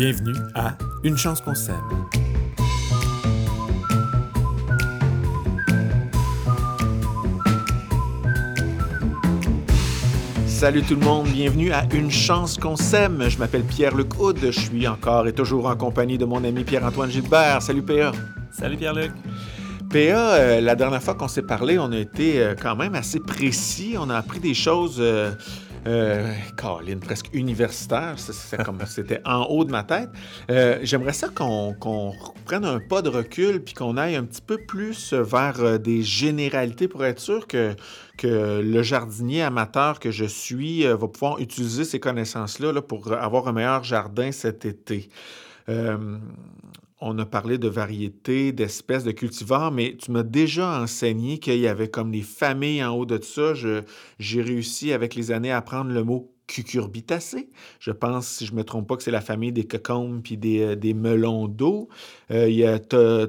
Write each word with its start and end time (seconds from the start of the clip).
Bienvenue 0.00 0.32
à 0.54 0.78
Une 1.04 1.18
chance 1.18 1.42
qu'on 1.42 1.54
s'aime. 1.54 1.76
Salut 10.46 10.80
tout 10.84 10.94
le 10.94 11.04
monde, 11.04 11.28
bienvenue 11.28 11.70
à 11.72 11.84
Une 11.92 12.10
chance 12.10 12.56
qu'on 12.56 12.76
s'aime. 12.76 13.28
Je 13.28 13.36
m'appelle 13.36 13.62
Pierre-Luc 13.62 14.18
Houd, 14.18 14.38
je 14.40 14.58
suis 14.58 14.88
encore 14.88 15.28
et 15.28 15.34
toujours 15.34 15.66
en 15.66 15.76
compagnie 15.76 16.16
de 16.16 16.24
mon 16.24 16.42
ami 16.44 16.64
Pierre-Antoine 16.64 17.10
Gilbert. 17.10 17.60
Salut 17.60 17.82
PA. 17.82 18.12
Salut 18.50 18.78
Pierre-Luc. 18.78 19.12
PA, 19.90 19.98
euh, 19.98 20.60
la 20.62 20.76
dernière 20.76 21.02
fois 21.02 21.12
qu'on 21.12 21.28
s'est 21.28 21.42
parlé, 21.42 21.78
on 21.78 21.92
a 21.92 21.98
été 21.98 22.40
euh, 22.40 22.54
quand 22.58 22.74
même 22.74 22.94
assez 22.94 23.20
précis. 23.20 23.96
On 23.98 24.08
a 24.08 24.16
appris 24.16 24.40
des 24.40 24.54
choses, 24.54 24.96
euh, 24.98 25.32
euh, 25.86 26.32
Caroline, 26.56 27.00
presque 27.00 27.30
comme 28.64 28.78
c'était 28.86 29.20
en 29.24 29.44
haut 29.44 29.64
de 29.64 29.70
ma 29.70 29.82
tête. 29.82 30.10
Euh, 30.50 30.78
J'aimerais 30.82 31.12
ça 31.12 31.28
qu'on 31.28 31.74
prenne 32.44 32.64
un 32.64 32.80
pas 32.80 33.02
de 33.02 33.08
recul 33.08 33.62
puis 33.62 33.74
qu'on 33.74 33.96
aille 33.96 34.16
un 34.16 34.24
petit 34.24 34.42
peu 34.42 34.58
plus 34.58 35.12
vers 35.12 35.60
euh, 35.60 35.78
des 35.78 36.02
généralités 36.02 36.88
pour 36.88 37.04
être 37.04 37.20
sûr 37.20 37.46
que, 37.46 37.74
le 38.22 38.82
jardinier 38.82 39.42
amateur 39.42 39.98
que 39.98 40.10
je 40.10 40.26
suis 40.26 40.86
euh, 40.86 40.94
va 40.94 41.08
pouvoir 41.08 41.40
utiliser 41.40 41.84
ces 41.84 42.00
connaissances-là 42.00 42.72
là, 42.72 42.82
pour 42.82 43.12
avoir 43.12 43.48
un 43.48 43.52
meilleur 43.52 43.82
jardin 43.82 44.30
cet 44.30 44.66
été. 44.66 45.08
On 47.00 47.18
a 47.18 47.26
parlé 47.26 47.58
de 47.58 47.68
variétés, 47.68 48.52
d'espèces, 48.52 49.04
de 49.04 49.12
cultivars, 49.12 49.72
mais 49.72 49.96
tu 49.96 50.10
m'as 50.10 50.22
déjà 50.22 50.80
enseigné 50.80 51.38
qu'il 51.38 51.58
y 51.58 51.66
avait 51.66 51.88
comme 51.88 52.10
des 52.10 52.22
familles 52.22 52.84
en 52.84 52.94
haut 52.94 53.06
de 53.06 53.22
ça. 53.22 53.54
J'ai 54.18 54.42
réussi 54.42 54.92
avec 54.92 55.14
les 55.14 55.30
années 55.30 55.50
à 55.50 55.58
apprendre 55.58 55.92
le 55.92 56.04
mot 56.04 56.30
cucurbitacé. 56.50 57.48
Je 57.78 57.92
pense, 57.92 58.26
si 58.26 58.44
je 58.44 58.52
ne 58.52 58.58
me 58.58 58.64
trompe 58.64 58.88
pas, 58.88 58.96
que 58.96 59.02
c'est 59.02 59.12
la 59.12 59.20
famille 59.20 59.52
des 59.52 59.64
cocombes 59.64 60.20
puis 60.22 60.36
des, 60.36 60.60
euh, 60.60 60.94
melons 60.94 61.46
d'eau. 61.46 61.88
Euh, 62.32 62.78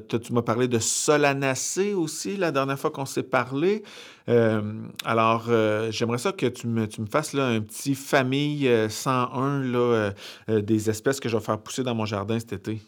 tu 0.07 0.33
m'as 0.33 0.41
parlé 0.41 0.67
de 0.67 0.79
solanacées 0.79 1.93
aussi 1.93 2.35
la 2.35 2.51
dernière 2.51 2.79
fois 2.79 2.89
qu'on 2.89 3.05
s'est 3.05 3.23
parlé. 3.23 3.83
Euh, 4.27 4.61
alors, 5.05 5.45
j'aimerais 5.91 6.17
ça 6.17 6.31
que 6.31 6.47
tu 6.47 6.67
me, 6.67 6.87
fasses 7.11 7.33
là, 7.33 7.47
un 7.47 7.61
petit 7.61 7.95
famille 7.95 8.67
euh, 8.67 8.89
101 8.89 9.63
là, 9.63 10.13
des 10.47 10.89
espèces 10.89 11.19
que 11.19 11.29
je 11.29 11.37
vais 11.37 11.43
faire 11.43 11.59
pousser 11.59 11.83
dans 11.83 11.95
mon 11.95 12.05
jardin 12.05 12.39
cet 12.39 12.53
été. 12.53 12.81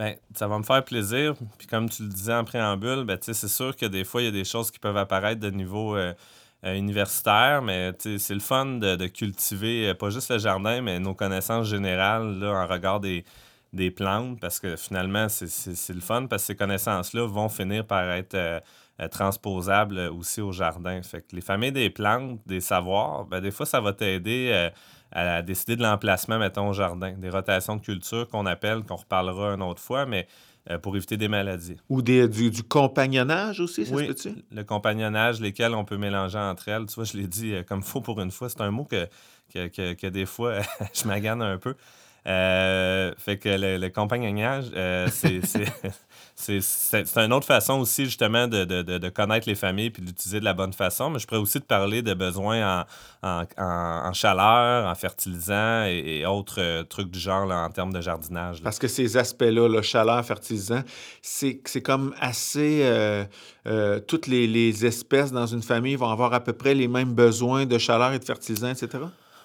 Ben, 0.00 0.16
ça 0.34 0.48
va 0.48 0.56
me 0.56 0.62
faire 0.62 0.82
plaisir. 0.82 1.34
Puis 1.58 1.66
comme 1.66 1.90
tu 1.90 2.04
le 2.04 2.08
disais 2.08 2.32
en 2.32 2.42
préambule, 2.42 3.04
ben, 3.04 3.18
c'est 3.20 3.34
sûr 3.48 3.76
que 3.76 3.84
des 3.84 4.04
fois, 4.04 4.22
il 4.22 4.24
y 4.24 4.28
a 4.28 4.30
des 4.30 4.46
choses 4.46 4.70
qui 4.70 4.78
peuvent 4.78 4.96
apparaître 4.96 5.42
de 5.42 5.50
niveau 5.50 5.94
euh, 5.94 6.14
euh, 6.64 6.74
universitaire, 6.74 7.60
mais 7.60 7.92
c'est 7.98 8.32
le 8.32 8.40
fun 8.40 8.64
de, 8.64 8.96
de 8.96 9.06
cultiver 9.08 9.90
euh, 9.90 9.94
pas 9.94 10.08
juste 10.08 10.30
le 10.30 10.38
jardin, 10.38 10.80
mais 10.80 10.98
nos 11.00 11.12
connaissances 11.12 11.66
générales 11.66 12.38
là, 12.38 12.64
en 12.64 12.66
regard 12.66 13.00
des, 13.00 13.26
des 13.74 13.90
plantes, 13.90 14.40
parce 14.40 14.58
que 14.58 14.74
finalement, 14.74 15.28
c'est 15.28 15.92
le 15.92 16.00
fun, 16.00 16.24
parce 16.24 16.44
que 16.44 16.46
ces 16.46 16.56
connaissances-là 16.56 17.26
vont 17.26 17.50
finir 17.50 17.84
par 17.86 18.10
être 18.10 18.62
euh, 19.00 19.08
transposables 19.08 19.98
euh, 19.98 20.12
aussi 20.12 20.40
au 20.40 20.52
jardin. 20.52 21.00
Fait 21.02 21.22
que 21.22 21.34
les 21.34 21.40
familles 21.42 21.72
des 21.72 21.90
plantes, 21.90 22.40
des 22.46 22.60
savoirs, 22.60 23.24
ben, 23.24 23.40
des 23.40 23.50
fois, 23.50 23.66
ça 23.66 23.80
va 23.80 23.92
t'aider 23.92 24.50
euh, 24.52 24.70
à 25.12 25.42
décider 25.42 25.76
de 25.76 25.82
l'emplacement, 25.82 26.38
mettons, 26.38 26.68
au 26.68 26.72
jardin. 26.72 27.12
Des 27.12 27.30
rotations 27.30 27.76
de 27.76 27.80
culture 27.82 28.28
qu'on 28.28 28.46
appelle, 28.46 28.82
qu'on 28.84 28.96
reparlera 28.96 29.54
une 29.54 29.62
autre 29.62 29.80
fois, 29.82 30.06
mais 30.06 30.26
euh, 30.70 30.78
pour 30.78 30.94
éviter 30.96 31.16
des 31.16 31.28
maladies. 31.28 31.76
Ou 31.88 32.02
des, 32.02 32.28
du, 32.28 32.50
du 32.50 32.62
compagnonnage 32.62 33.60
aussi, 33.60 33.86
ça 33.86 33.94
Oui, 33.94 34.02
se 34.02 34.08
peut-tu? 34.12 34.34
le 34.52 34.62
compagnonnage, 34.62 35.40
lesquels 35.40 35.74
on 35.74 35.84
peut 35.84 35.96
mélanger 35.96 36.38
entre 36.38 36.68
elles. 36.68 36.86
Tu 36.86 36.94
vois, 36.94 37.04
je 37.04 37.16
l'ai 37.16 37.26
dit 37.26 37.54
comme 37.66 37.82
faux 37.82 38.00
pour 38.02 38.20
une 38.20 38.30
fois. 38.30 38.48
C'est 38.50 38.60
un 38.60 38.70
mot 38.70 38.84
que, 38.84 39.08
que, 39.52 39.68
que- 39.68 39.94
que 39.94 40.06
des 40.06 40.26
fois, 40.26 40.58
je 40.94 41.08
m'agane 41.08 41.40
un 41.42 41.56
peu. 41.58 41.74
Euh, 42.26 43.12
fait 43.18 43.38
que 43.38 43.48
le, 43.48 43.78
le 43.78 43.88
compagnonnage, 43.88 44.66
euh, 44.76 45.08
c'est- 45.12 45.40
une 47.16 47.32
autre 47.32 47.46
façon 47.46 47.80
aussi, 47.80 48.04
justement, 48.06 48.46
de, 48.48 48.64
de- 48.64 48.82
de- 48.82 49.08
connaître 49.08 49.48
les 49.48 49.54
familles 49.54 49.90
puis 49.90 50.02
de 50.02 50.08
l'utiliser 50.08 50.40
de 50.40 50.44
la 50.44 50.54
bonne 50.54 50.72
façon. 50.72 51.10
Mais 51.10 51.18
je 51.18 51.26
pourrais 51.26 51.40
aussi 51.40 51.60
te 51.60 51.66
parler 51.66 52.02
de 52.02 52.14
besoins 52.14 52.84
en, 53.22 53.28
en, 53.28 53.42
en- 53.58 54.08
en 54.08 54.12
chaleur, 54.12 54.86
en 54.86 54.94
fertilisant 54.94 55.84
et, 55.86 56.20
et 56.20 56.26
autres 56.26 56.60
euh, 56.60 56.82
trucs 56.82 57.10
du 57.10 57.18
genre 57.18 57.46
là, 57.46 57.64
en 57.64 57.70
termes 57.70 57.92
de 57.92 58.00
jardinage. 58.00 58.58
là. 58.58 58.64
Parce 58.64 58.78
que 58.78 58.88
ces 58.88 59.16
aspects-là, 59.16 59.68
là, 59.68 59.82
chaleur, 59.82 60.24
fertilisant, 60.24 60.82
c'est 61.22 61.60
c'est 61.64 61.82
comme 61.82 62.14
assez... 62.20 62.84
toutes 64.08 64.26
les, 64.26 64.46
les 64.46 64.86
espèces 64.86 65.32
dans 65.32 65.46
une 65.46 65.62
famille 65.62 65.96
vont 65.96 66.10
avoir 66.10 66.32
à 66.32 66.40
peu 66.40 66.52
près 66.52 66.74
les 66.74 66.88
mêmes 66.88 67.12
besoins 67.14 67.66
de 67.66 67.78
chaleur 67.78 68.12
et 68.12 68.18
de 68.18 68.24
fertilisant, 68.24 68.70
etc. 68.70 68.88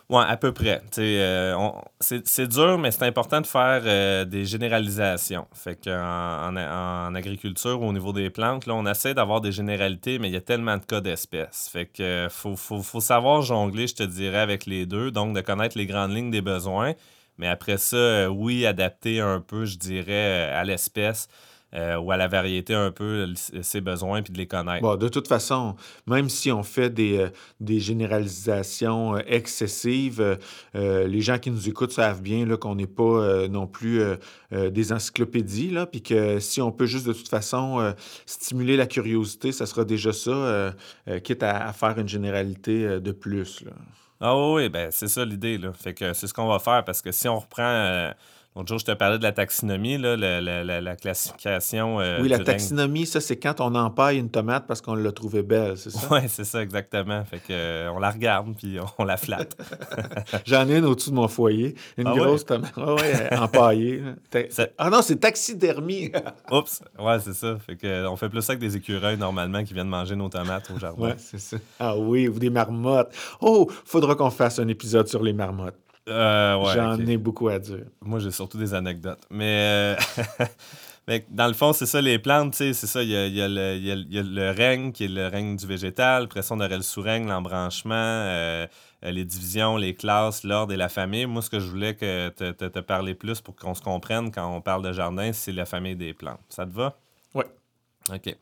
Oui, 0.08 0.22
à 0.28 0.38
peu 0.38 0.52
près. 0.52 0.84
Euh, 1.00 1.72
c'est 2.00 2.48
dur, 2.48 2.78
mais 2.78 2.92
c'est 2.92 3.06
important 3.06 3.42
de 3.42 3.48
faire 3.48 3.82
euh, 3.86 4.24
des 4.24 4.46
généralisations. 4.46 5.48
Fait 5.52 5.76
qu'en 5.84 6.56
en, 6.56 6.58
en 6.58 7.16
agriculture, 7.16 7.82
au 7.82 7.92
niveau 7.92 8.14
des 8.14 8.30
plantes, 8.30 8.68
là, 8.68 8.76
on 8.76 8.86
essaie 8.86 9.16
d'avoir 9.16 9.42
des 9.42 9.52
généralités, 9.52 10.20
mais 10.20 10.30
il 10.30 10.34
y 10.34 10.38
a 10.38 10.42
tellement 10.42 10.78
de 10.78 10.86
cas 10.86 11.02
d'espèces. 11.02 11.70
Fait 11.72 11.88
que 11.88 12.28
faut, 12.30 12.56
faut, 12.56 12.84
faut 12.84 13.02
savoir 13.02 13.42
jongler, 13.42 13.88
je 13.88 13.96
te 13.96 14.04
dirais, 14.04 14.38
avec 14.38 14.68
les 14.68 14.86
deux. 14.86 15.10
Donc, 15.10 15.36
de 15.36 15.42
connaître 15.42 15.76
les 15.76 15.88
grandes 15.88 16.12
lignes 16.12 16.30
des 16.32 16.42
besoins. 16.42 16.94
Mais 17.40 17.48
après 17.48 17.78
ça, 17.78 17.98
euh, 17.98 18.28
oui, 18.28 18.68
adapter 18.68 19.22
un 19.22 19.42
peu, 19.42 19.66
je 19.66 19.78
dirais, 19.78 20.52
à 20.54 20.64
l'espèce 20.64 21.28
euh, 21.76 21.98
ou 21.98 22.12
à 22.12 22.18
la 22.18 22.28
variété 22.28 22.74
un 22.74 22.92
peu 22.92 23.28
ses 23.36 23.82
besoins, 23.82 24.22
puis 24.22 24.32
de 24.32 24.38
les 24.38 24.48
connaître. 24.48 24.82
Bon, 24.82 24.96
de 24.96 25.08
toute 25.10 25.28
façon, 25.28 25.76
même 26.08 26.30
si 26.30 26.52
on 26.52 26.64
fait 26.64 26.90
des, 26.90 27.18
euh, 27.18 27.30
des 27.60 27.80
généralisations 27.80 29.16
euh, 29.16 29.20
excessives, 29.28 30.38
euh, 30.76 31.08
les 31.08 31.22
gens 31.22 31.38
qui 31.38 31.52
nous 31.52 31.68
écoutent 31.68 31.92
savent 31.92 32.22
bien 32.22 32.46
là, 32.46 32.58
qu'on 32.58 32.76
n'est 32.76 32.88
pas 32.88 33.48
non 33.50 33.68
plus 33.68 34.02
des 34.52 34.94
encyclopédies, 34.94 35.70
là, 35.70 35.86
puis 35.86 36.02
que 36.02 36.40
si 36.40 36.62
on 36.62 36.72
peut 36.72 36.86
juste 36.86 37.08
de 37.08 37.14
toute 37.14 37.28
façon 37.28 37.94
stimuler 38.26 38.78
la 38.78 38.86
curiosité, 38.86 39.52
ça 39.52 39.66
sera 39.66 39.84
déjà 39.84 40.14
ça, 40.14 40.74
quitte 41.24 41.44
à, 41.44 41.68
à 41.68 41.74
faire 41.74 41.98
une 41.98 42.08
généralité 42.08 43.00
de 43.00 43.12
plus. 43.12 43.64
là. 43.64 43.72
Ah 44.22 44.38
oui, 44.38 44.70
ben 44.70 44.90
c'est 44.92 45.08
ça 45.08 45.26
l'idée. 45.26 45.58
Là. 45.58 45.74
Fait 45.74 45.94
que 45.94 46.14
c'est 46.14 46.28
ce 46.28 46.34
qu'on 46.34 46.48
va 46.48 46.60
faire 46.60 46.84
parce 46.86 47.02
que 47.02 47.12
si 47.12 47.28
on 47.28 47.40
reprend. 47.40 48.12
L'autre 48.56 48.70
jour, 48.70 48.80
je 48.80 48.86
te 48.86 48.92
parlais 48.94 49.18
de 49.18 49.24
la 49.24 49.34
taxinomie, 49.34 49.98
là, 49.98 50.16
la, 50.16 50.40
la- 50.40 50.64
la- 50.64 50.80
la 50.80 50.96
classification. 50.96 52.00
euh, 52.00 52.22
oui, 52.22 52.30
la 52.30 52.38
règne. 52.38 52.46
taxinomie, 52.46 53.06
ça, 53.06 53.20
c'est 53.20 53.36
quand 53.36 53.60
on 53.60 53.76
empaille 53.76 54.18
une 54.18 54.30
tomate 54.30 54.66
parce 54.66 54.80
qu'on 54.80 54.96
l'a 54.96 55.12
trouvée 55.12 55.44
belle, 55.44 55.78
c'est 55.78 55.90
ça? 55.90 56.08
Oui, 56.12 56.20
c'est 56.30 56.46
ça, 56.46 56.62
exactement. 56.62 57.24
Fait 57.26 57.40
que, 57.40 57.52
euh, 57.52 57.92
on 57.94 58.00
la 58.00 58.10
regarde 58.12 58.56
puis 58.58 58.78
on 58.98 59.04
la 59.04 59.18
flatte. 59.18 59.58
J'en 60.46 60.70
ai 60.70 60.78
une 60.78 60.86
au-dessus 60.86 61.10
de 61.10 61.16
mon 61.16 61.28
foyer, 61.28 61.76
une 61.98 62.08
Ah 62.08 62.14
ouais? 62.14 62.20
grosse 62.22 62.46
tomate 62.46 62.72
Ah 62.78 62.94
ouais, 62.96 63.38
empaillée. 63.38 64.02
Ça- 64.50 64.68
Ah 64.78 64.90
non, 64.90 65.02
c'est 65.02 65.18
taxidermie! 65.18 66.12
Oups! 66.50 66.82
Ouais, 66.98 67.20
c'est 67.20 67.34
ça. 67.34 67.58
Fait 67.60 67.76
que, 67.76 68.08
on 68.08 68.16
fait 68.16 68.30
plus 68.30 68.42
ça 68.42 68.56
que 68.56 68.62
des 68.62 68.78
écureuils 68.78 69.18
normalement 69.18 69.64
qui 69.66 69.74
viennent 69.74 69.88
manger 69.90 70.16
nos 70.16 70.30
tomates 70.30 70.72
au 70.74 70.80
jardin. 70.80 71.02
Ouais, 71.10 71.16
c'est 71.18 71.40
ça. 71.40 71.58
Ah 71.80 71.98
oui, 71.98 72.28
ou 72.30 72.40
des 72.40 72.50
marmottes. 72.50 73.14
Oh, 73.42 73.70
faudra 73.84 74.16
qu'on 74.16 74.32
fasse 74.32 74.60
un 74.60 74.68
épisode 74.70 75.08
sur 75.10 75.22
les 75.24 75.34
marmottes. 75.34 75.76
Euh, 76.08 76.58
ouais, 76.58 76.74
J'en 76.76 76.98
ai 77.00 77.18
beaucoup 77.18 77.48
à 77.48 77.60
dire. 77.60 77.86
Moi, 78.02 78.20
j'ai 78.20 78.32
surtout 78.32 78.58
des 78.58 78.74
anecdotes. 78.74 79.22
Mais, 79.32 79.96
euh, 79.98 80.46
mais 81.08 81.26
dans 81.30 81.48
le 81.48 81.54
fond, 81.54 81.74
c'est 81.74 81.88
ça, 81.88 82.00
les 82.02 82.20
plantes, 82.20 82.54
c'est 82.56 82.74
ça. 82.74 83.02
Il 83.02 83.10
y 83.10 83.14
y 83.14 83.16
y 83.16 83.38
y 83.38 84.20
a 84.20 84.24
le 84.24 84.52
règne 84.52 84.92
qui 84.92 85.06
est 85.06 85.10
le 85.10 85.28
règne 85.28 85.58
du 85.58 85.66
végétal. 85.66 86.24
Après 86.24 86.42
ça, 86.44 86.54
on 86.56 86.60
aurait 86.60 86.78
le 86.78 86.84
sous-règne, 86.84 87.28
l'embranchement, 87.28 87.96
euh, 87.96 88.68
les 89.02 89.26
divisions, 89.26 89.78
les 89.78 89.96
classes, 89.96 90.44
l'ordre 90.44 90.74
et 90.74 90.78
la 90.78 90.90
famille. 90.90 91.26
Moi, 91.26 91.42
ce 91.42 91.50
que 91.50 91.60
je 91.60 91.68
voulais 91.70 91.96
que 91.96 92.30
te, 92.30 92.52
te, 92.52 92.66
te 92.66 92.80
parler 92.80 93.16
plus 93.16 93.42
pour 93.42 93.56
qu'on 93.56 93.74
se 93.74 93.82
comprenne 93.82 94.32
quand 94.32 94.56
on 94.56 94.62
parle 94.62 94.84
de 94.84 94.92
jardin, 94.92 95.34
c'est 95.34 95.52
la 95.52 95.66
famille 95.66 95.96
des 95.96 96.14
plantes. 96.14 96.40
Ça 96.50 96.66
te 96.66 96.72
va? 96.72 96.98
Ouais. 97.34 97.46
OK. 98.14 98.36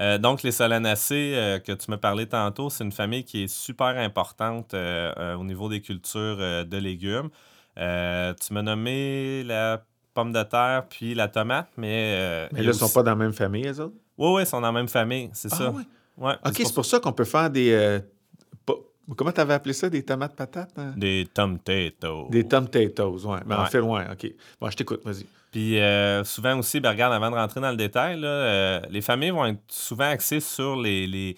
Euh, 0.00 0.18
donc, 0.18 0.42
les 0.42 0.50
solanacées 0.52 1.34
euh, 1.36 1.58
que 1.60 1.72
tu 1.72 1.90
me 1.90 1.96
parlais 1.96 2.26
tantôt, 2.26 2.68
c'est 2.70 2.82
une 2.84 2.92
famille 2.92 3.24
qui 3.24 3.44
est 3.44 3.48
super 3.48 3.96
importante 3.98 4.74
euh, 4.74 5.34
au 5.36 5.44
niveau 5.44 5.68
des 5.68 5.80
cultures 5.80 6.36
de 6.36 6.76
légumes. 6.76 7.28
Tu 7.76 8.52
m'as 8.52 8.62
nommé 8.62 9.42
la 9.44 9.84
pomme 10.14 10.32
de 10.32 10.42
terre 10.42 10.84
puis 10.88 11.14
la 11.14 11.28
tomate, 11.28 11.68
mais. 11.76 12.48
Mais 12.52 12.62
là, 12.62 12.70
ils 12.70 12.74
sont 12.74 12.84
aussi- 12.86 12.94
pas 12.94 13.02
dans 13.02 13.12
la 13.12 13.16
même 13.16 13.32
famille, 13.32 13.64
les 13.64 13.80
autres? 13.80 13.94
Oui, 14.18 14.30
oui, 14.34 14.42
ils 14.42 14.46
sont 14.46 14.60
dans 14.60 14.68
la 14.68 14.72
même 14.72 14.88
famille, 14.88 15.30
c'est 15.32 15.52
Ah 15.52 15.56
ça. 15.56 15.70
ouais? 15.70 15.82
Ouais, 16.16 16.34
OK, 16.46 16.52
c'est 16.56 16.74
pour 16.74 16.84
ça 16.84 17.00
qu'on 17.00 17.12
peut 17.12 17.24
faire 17.24 17.50
des... 17.50 18.00
Comment 19.16 19.32
t'avais 19.32 19.52
appelé 19.52 19.74
ça? 19.74 19.90
Des 19.90 20.02
tomates 20.02 20.34
patates? 20.34 20.78
hein? 20.78 20.94
Des 20.96 21.26
tomatoes. 21.34 22.30
Des 22.30 22.48
tomatoes, 22.48 23.26
ouais. 23.26 23.38
Mais 23.44 23.54
en 23.54 23.64
Ouais. 23.64 23.68
fait, 23.68 23.78
loin, 23.78 24.06
OK. 24.10 24.32
Bon, 24.58 24.70
je 24.70 24.76
t'écoute, 24.78 25.02
vas-y. 25.04 25.26
Puis 25.54 25.78
euh, 25.78 26.24
souvent 26.24 26.58
aussi, 26.58 26.80
ben, 26.80 26.90
regarde, 26.90 27.12
avant 27.12 27.30
de 27.30 27.36
rentrer 27.36 27.60
dans 27.60 27.70
le 27.70 27.76
détail, 27.76 28.20
euh, 28.24 28.80
les 28.90 29.00
familles 29.00 29.30
vont 29.30 29.46
être 29.46 29.62
souvent 29.68 30.10
axées 30.10 30.40
sur 30.40 30.74
les, 30.74 31.36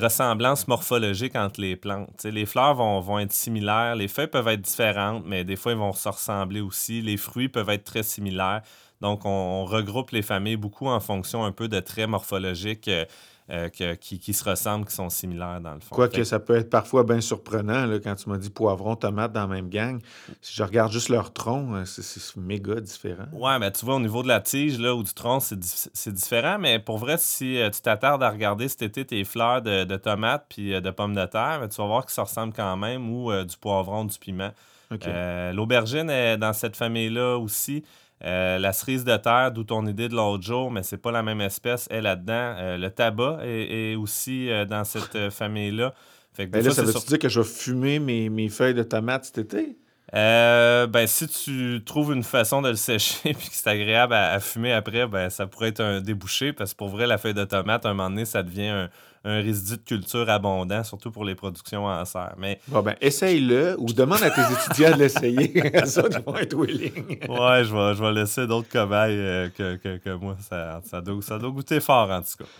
ressemblances 0.00 0.68
morphologiques 0.68 1.34
entre 1.34 1.60
les 1.60 1.74
plantes. 1.74 2.22
Les 2.22 2.46
fleurs 2.46 2.76
vont, 2.76 3.18
être 3.18 3.32
similaires, 3.32 3.96
les 3.96 4.06
feuilles 4.06 4.28
peuvent 4.28 4.46
être 4.46 4.60
différentes, 4.60 5.24
mais 5.26 5.42
des 5.42 5.56
fois, 5.56 5.72
ils 5.72 5.78
vont 5.78 5.92
se 5.92 6.08
ressembler 6.08 6.60
aussi. 6.60 7.02
Les 7.02 7.16
fruits 7.16 7.48
peuvent 7.48 7.70
être 7.70 7.82
très 7.82 8.04
similaires. 8.04 8.62
Donc, 9.00 9.24
on, 9.24 9.28
on 9.28 9.64
regroupe 9.64 10.12
les 10.12 10.22
familles 10.22 10.56
beaucoup 10.56 10.86
en 10.86 11.00
fonction 11.00 11.44
un 11.44 11.50
peu 11.50 11.66
de 11.66 11.80
traits 11.80 12.08
morphologiques 12.08 12.86
euh, 12.86 13.06
euh, 13.50 13.68
qui, 13.70 14.18
qui, 14.18 14.34
se 14.34 14.44
ressemblent, 14.44 14.84
qui 14.84 14.94
sont 14.94 15.08
similaires 15.08 15.60
dans 15.62 15.72
le 15.72 15.80
fond. 15.80 15.94
Quoique 15.94 16.22
ça 16.22 16.38
peut 16.38 16.56
être 16.56 16.68
parfois 16.68 17.02
bien 17.02 17.22
surprenant 17.22 17.86
là, 17.86 17.98
quand 17.98 18.14
tu 18.14 18.28
m'as 18.28 18.36
dit 18.36 18.50
poivron, 18.50 18.94
tomate 18.94 19.32
dans 19.32 19.40
la 19.40 19.46
même 19.46 19.70
gang. 19.70 20.00
Si 20.42 20.54
je 20.54 20.62
regarde 20.62 20.92
juste 20.92 21.08
leur 21.08 21.32
tronc, 21.32 21.74
euh, 21.74 21.84
c'est 21.86 22.36
méga 22.36 22.78
différent. 22.78 23.24
Ouais, 23.32 23.58
mais 23.58 23.72
tu 23.72 23.86
vois, 23.86 23.94
au 23.94 24.00
niveau 24.00 24.22
de 24.22 24.28
la 24.28 24.40
tige 24.40 24.78
là, 24.78 24.94
ou 24.94 25.02
du 25.02 25.14
tronc, 25.14 25.40
c'est 25.40 26.12
différent. 26.12 26.58
Mais 26.58 26.78
pour 26.78 26.98
vrai, 26.98 27.16
si 27.16 27.58
euh, 27.58 27.70
tu 27.70 27.80
t'attardes 27.80 28.22
à 28.22 28.28
regarder 28.28 28.68
cet 28.68 28.82
été 28.82 29.06
tes 29.06 29.24
fleurs 29.24 29.62
de, 29.62 29.96
tomates 29.96 30.44
puis 30.50 30.78
de 30.78 30.90
pommes 30.90 31.14
de 31.14 31.24
terre, 31.24 31.60
ben, 31.60 31.68
tu 31.68 31.80
vas 31.80 31.86
voir 31.86 32.04
que 32.04 32.12
ça 32.12 32.24
ressemble 32.24 32.52
quand 32.52 32.76
même 32.76 33.10
ou 33.10 33.32
du 33.44 33.56
poivron, 33.56 34.04
du 34.04 34.18
piment. 34.18 34.52
L'aubergine 34.90 36.10
est 36.10 36.36
dans 36.36 36.52
cette 36.52 36.76
famille-là 36.76 37.38
aussi. 37.38 37.82
Euh, 38.24 38.58
la 38.58 38.72
cerise 38.72 39.04
de 39.04 39.16
terre, 39.16 39.52
d'où 39.52 39.64
ton 39.64 39.86
idée 39.86 40.08
de 40.08 40.14
l'autre 40.14 40.42
jour, 40.42 40.70
mais 40.70 40.82
c'est 40.82 40.96
pas 40.96 41.12
la 41.12 41.22
même 41.22 41.40
espèce, 41.40 41.86
est 41.90 42.00
là-dedans. 42.00 42.54
Euh, 42.56 42.76
le 42.76 42.90
tabac 42.90 43.38
est, 43.44 43.94
aussi 43.94 44.50
euh, 44.50 44.64
dans 44.64 44.84
cette 44.84 45.30
famille-là. 45.30 45.94
Fait 46.32 46.46
ben 46.46 46.62
ça 46.70 46.82
veut-tu 46.82 47.06
dire 47.06 47.18
que 47.18 47.28
je 47.28 47.40
vais 47.40 47.46
fumer 47.46 47.98
mes, 47.98 48.28
mes 48.28 48.48
feuilles 48.48 48.74
de 48.74 48.82
tomates 48.82 49.26
cet 49.26 49.38
été? 49.38 49.76
ben, 50.12 51.06
si 51.06 51.28
tu 51.28 51.82
trouves 51.84 52.14
une 52.14 52.22
façon 52.22 52.62
de 52.62 52.70
le 52.70 52.76
sécher 52.76 53.18
et 53.30 53.34
que 53.34 53.40
c'est 53.50 53.68
agréable 53.68 54.14
à, 54.14 54.40
fumer 54.40 54.72
après, 54.72 55.06
ben, 55.06 55.30
ça 55.30 55.46
pourrait 55.46 55.68
être 55.68 55.80
un 55.80 56.00
débouché 56.00 56.52
parce 56.52 56.72
que 56.72 56.78
pour 56.78 56.88
vrai, 56.88 57.06
la 57.06 57.18
feuille 57.18 57.34
de 57.34 57.44
tomate, 57.44 57.84
à 57.86 57.90
un 57.90 57.94
moment 57.94 58.08
donné, 58.08 58.24
ça 58.24 58.42
devient 58.42 58.68
un, 58.68 58.90
un 59.24 59.40
résidu 59.42 59.76
de 59.76 59.82
culture 59.82 60.28
abondant, 60.30 60.84
surtout 60.84 61.10
pour 61.10 61.24
les 61.24 61.34
productions 61.34 61.86
en 61.86 62.04
serre. 62.04 62.34
Mais... 62.38 62.60
Bon, 62.68 62.82
ben, 62.82 62.94
essaye-le 63.00 63.76
ou 63.78 63.86
demande 63.92 64.22
à 64.22 64.30
tes 64.30 64.40
étudiants 64.52 64.96
de 64.96 65.02
l'essayer. 65.02 65.52
ça, 65.86 66.02
ils 66.10 66.18
vont 66.24 66.36
être 66.36 66.56
willing. 66.56 67.18
ouais, 67.28 67.64
je 67.64 67.74
vais, 67.74 67.94
je 67.94 68.02
vais 68.02 68.12
laisser 68.12 68.46
d'autres 68.46 68.68
cobayes 68.68 69.12
euh, 69.12 69.48
que, 69.50 69.76
que, 69.76 69.96
que, 69.98 70.10
moi. 70.10 70.36
Ça, 70.40 70.80
ça, 70.84 71.00
doit, 71.00 71.22
ça 71.22 71.38
doit 71.38 71.50
goûter 71.50 71.80
fort, 71.80 72.10
en 72.10 72.20
tout 72.20 72.44
cas. 72.44 72.50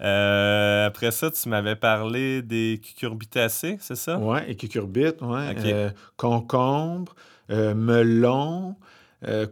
Euh, 0.00 0.86
après 0.86 1.10
ça, 1.10 1.30
tu 1.30 1.48
m'avais 1.48 1.74
parlé 1.74 2.42
des 2.42 2.80
cucurbitacées, 2.82 3.78
c'est 3.80 3.96
ça? 3.96 4.16
Oui, 4.18 4.38
et 4.46 4.54
cucurbites, 4.54 5.20
oui. 5.22 5.40
Euh, 5.64 5.90
concombre, 6.16 7.14
melon, 7.48 8.76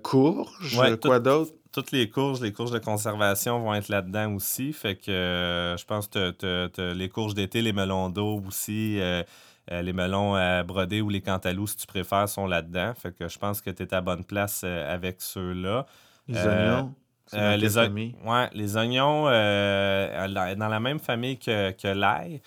courge, 0.02 0.80
quoi 1.02 1.18
d'autre? 1.18 1.52
Toutes 1.76 1.92
les 1.92 2.08
courges, 2.08 2.40
les 2.40 2.52
courges 2.52 2.70
de 2.70 2.78
conservation 2.78 3.60
vont 3.60 3.74
être 3.74 3.90
là-dedans 3.90 4.32
aussi. 4.32 4.72
Fait 4.72 4.94
que 4.94 5.10
euh, 5.10 5.76
je 5.76 5.84
pense 5.84 6.06
que 6.06 6.92
les 6.94 7.08
courges 7.10 7.34
d'été, 7.34 7.60
les 7.60 7.74
melons 7.74 8.08
d'eau 8.08 8.42
aussi, 8.48 8.98
euh, 8.98 9.22
euh, 9.70 9.82
les 9.82 9.92
melons 9.92 10.34
à 10.34 10.62
broder 10.62 11.02
ou 11.02 11.10
les 11.10 11.20
cantalous, 11.20 11.66
si 11.66 11.76
tu 11.76 11.86
préfères, 11.86 12.30
sont 12.30 12.46
là-dedans. 12.46 12.94
Fait 12.94 13.14
que 13.14 13.28
je 13.28 13.38
pense 13.38 13.60
que 13.60 13.68
tu 13.68 13.82
es 13.82 13.92
à 13.92 14.00
bonne 14.00 14.24
place 14.24 14.64
avec 14.64 15.16
ceux-là. 15.18 15.84
Les 16.28 16.38
oignons? 16.38 16.94
les, 17.34 17.78
ouais, 18.24 18.48
les 18.54 18.76
oignons 18.78 19.24
dans 19.24 20.68
la 20.70 20.80
même 20.80 20.98
famille 20.98 21.38
que, 21.38 21.72
que 21.72 21.88
l'ail. 21.88 22.40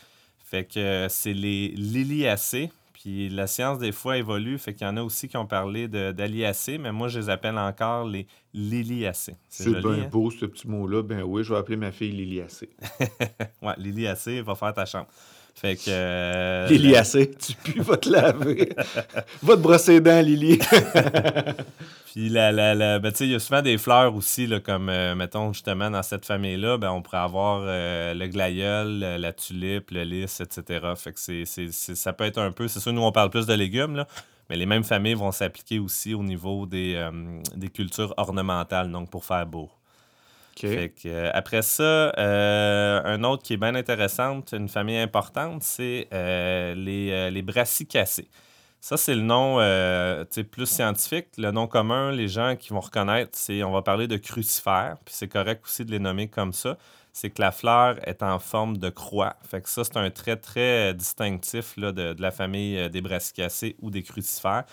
Fait 0.44 0.66
que 0.66 1.06
c'est 1.08 1.34
les 1.34 1.68
liliacées. 1.68 2.72
Puis 3.00 3.30
la 3.30 3.48
science, 3.48 3.80
des 3.80 3.94
fois, 3.94 4.18
évolue. 4.18 4.58
Fait 4.58 4.74
qu'il 4.74 4.86
y 4.86 4.90
en 4.90 4.98
a 4.98 5.02
aussi 5.02 5.30
qui 5.30 5.38
ont 5.38 5.46
parlé 5.46 5.88
d'aliacées, 5.88 6.78
mais 6.78 6.92
moi, 6.92 7.08
je 7.08 7.20
les 7.20 7.30
appelle 7.30 7.58
encore 7.58 8.06
les 8.06 8.28
liliacées. 8.54 9.38
C'est 9.48 9.72
bien 9.72 9.92
hein? 9.92 10.10
beau, 10.12 10.30
ce 10.30 10.46
petit 10.46 10.68
mot-là. 10.68 11.02
Ben 11.02 11.24
oui, 11.24 11.44
je 11.46 11.54
vais 11.54 11.60
appeler 11.60 11.78
ma 11.78 11.94
fille 11.94 12.12
liliacée. 12.12 12.70
ouais, 13.62 13.74
liliacée, 13.78 14.42
va 14.42 14.54
faire 14.56 14.74
ta 14.74 14.86
chambre. 14.86 15.08
Fait 15.60 15.76
que. 15.76 15.90
Euh, 15.90 16.68
liliacée, 16.68 17.32
tu 17.32 17.54
pues, 17.54 17.84
va 17.84 17.98
te 17.98 18.10
laver. 18.10 18.70
va 19.44 19.56
te 19.58 19.62
brosser 19.62 19.94
les 19.94 20.00
dents, 20.00 20.22
Lily. 20.22 20.58
Puis, 22.06 22.30
la, 22.30 22.54
la, 22.54 22.74
la 22.74 23.00
ben, 23.00 23.12
il 23.20 23.32
y 23.32 23.36
a 23.36 23.40
souvent 23.40 23.62
des 23.62 23.78
fleurs 23.78 24.16
aussi, 24.16 24.48
là, 24.48 24.62
comme, 24.62 24.88
euh, 24.88 25.16
mettons, 25.16 25.52
justement, 25.52 25.92
dans 25.92 26.02
cette 26.02 26.26
famille-là, 26.26 26.78
ben, 26.78 26.92
on 26.92 27.02
pourrait 27.02 27.18
avoir 27.18 27.64
euh, 27.66 28.14
le 28.14 28.28
glaïeul, 28.28 29.00
la 29.00 29.34
tulipe, 29.34 29.92
le 29.92 30.04
lys, 30.04 30.40
etc. 30.40 30.94
Fait 30.96 31.12
que 31.12 31.20
c'est, 31.20 31.72
ça 31.72 32.14
peut 32.14 32.24
être 32.24 32.38
un 32.38 32.54
peu... 32.54 32.70
C'est 32.70 32.80
sûr, 32.80 32.94
nous, 32.94 33.04
on 33.04 33.12
parle 33.12 33.30
plus 33.30 33.46
de 33.46 33.54
légumes, 33.54 33.98
là, 33.98 34.08
mais 34.50 34.56
les 34.56 34.66
mêmes 34.66 34.86
familles 34.86 35.16
vont 35.16 35.34
s'appliquer 35.34 35.80
aussi 35.80 36.14
au 36.14 36.24
niveau 36.24 36.68
des, 36.68 37.06
des 37.58 37.68
cultures 37.68 38.14
ornementales, 38.16 38.90
donc 38.90 39.10
pour 39.10 39.26
faire 39.26 39.46
beau. 39.46 39.70
Fait 40.68 40.90
que, 40.90 41.30
après 41.34 41.62
ça, 41.62 42.12
un 42.18 43.24
autre 43.24 43.44
qui 43.44 43.54
est 43.54 43.58
bien 43.58 43.76
intéressante, 43.76 44.54
une 44.54 44.70
famille 44.70 44.98
importante, 44.98 45.64
c'est 45.64 46.08
les, 46.12 47.32
les 47.32 47.42
brassicacées. 47.42 48.28
Ça, 48.82 48.96
c'est 48.96 49.16
le 49.16 49.22
nom 49.22 49.60
euh, 49.60 50.24
plus 50.52 50.66
scientifique. 50.66 51.28
Le 51.38 51.52
nom 51.52 51.68
commun, 51.68 52.12
les 52.12 52.30
gens 52.30 52.56
qui 52.56 52.70
vont 52.70 52.80
reconnaître, 52.80 53.32
c'est 53.34 53.62
on 53.64 53.72
va 53.72 53.82
parler 53.82 54.08
de 54.08 54.16
crucifère, 54.16 54.98
puis 55.04 55.14
c'est 55.14 55.28
correct 55.28 55.66
aussi 55.66 55.84
de 55.84 55.92
les 55.92 56.00
nommer 56.00 56.30
comme 56.30 56.54
ça. 56.54 56.78
C'est 57.12 57.30
que 57.30 57.42
la 57.42 57.52
fleur 57.52 57.98
est 58.08 58.24
en 58.24 58.40
forme 58.40 58.78
de 58.78 58.90
croix. 58.90 59.36
Fait 59.44 59.62
que 59.62 59.70
ça, 59.70 59.84
c'est 59.84 59.98
un 59.98 60.10
trait 60.12 60.38
très 60.38 60.94
distinctif 60.94 61.76
là, 61.76 61.92
de, 61.92 62.16
la 62.20 62.32
famille 62.32 62.78
euh, 62.78 62.90
des 62.90 63.02
brassicacées 63.02 63.76
ou 63.82 63.92
des 63.92 64.04
crucifères. 64.04 64.64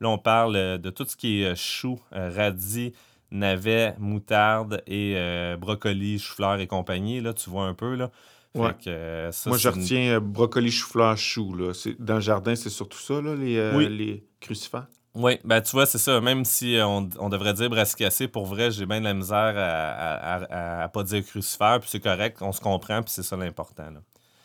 Là, 0.00 0.08
on 0.08 0.18
parle 0.18 0.56
euh, 0.56 0.78
de 0.78 0.90
tout 0.90 1.04
ce 1.04 1.16
qui 1.16 1.42
est 1.42 1.54
chou, 1.54 2.00
radis, 2.10 2.92
navet, 3.32 3.94
moutarde 3.98 4.82
et 4.86 5.16
brocoli, 5.58 6.18
chou-fleur 6.18 6.60
et 6.60 6.66
compagnie. 6.66 7.20
Là, 7.20 7.32
tu 7.34 7.50
vois 7.50 7.64
un 7.64 7.74
peu. 7.74 7.94
Là. 7.94 8.10
Euh, 8.56 9.32
Moi, 9.46 9.56
je 9.56 9.68
retiens 9.68 10.14
euh, 10.14 10.20
brocoli, 10.20 10.70
chou-fleur, 10.70 11.16
chou. 11.16 11.54
Là. 11.54 11.72
Dans 11.98 12.16
le 12.16 12.20
jardin, 12.20 12.54
c'est 12.54 12.70
surtout 12.70 12.98
ça, 12.98 13.20
là, 13.20 13.34
les, 13.34 13.56
euh, 13.56 13.88
les 13.88 14.24
crucifères? 14.40 14.86
Oui, 15.14 15.38
ben 15.44 15.60
tu 15.60 15.72
vois, 15.72 15.84
c'est 15.84 15.98
ça. 15.98 16.20
Même 16.22 16.44
si 16.44 16.78
on, 16.82 17.02
devrait 17.28 17.52
dire 17.52 17.68
brassicacé, 17.68 18.28
pour 18.28 18.46
vrai, 18.46 18.70
j'ai 18.70 18.86
bien 18.86 18.98
de 18.98 19.04
la 19.04 19.12
misère 19.12 19.54
à, 19.56 20.82
à, 20.82 20.88
pas 20.88 21.02
dire 21.02 21.22
crucifère, 21.24 21.80
puis 21.80 21.90
c'est 21.90 22.00
correct, 22.00 22.38
on 22.40 22.52
se 22.52 22.60
comprend, 22.60 23.02
puis 23.02 23.12
c'est 23.12 23.22
ça 23.22 23.36
l'important. 23.36 23.88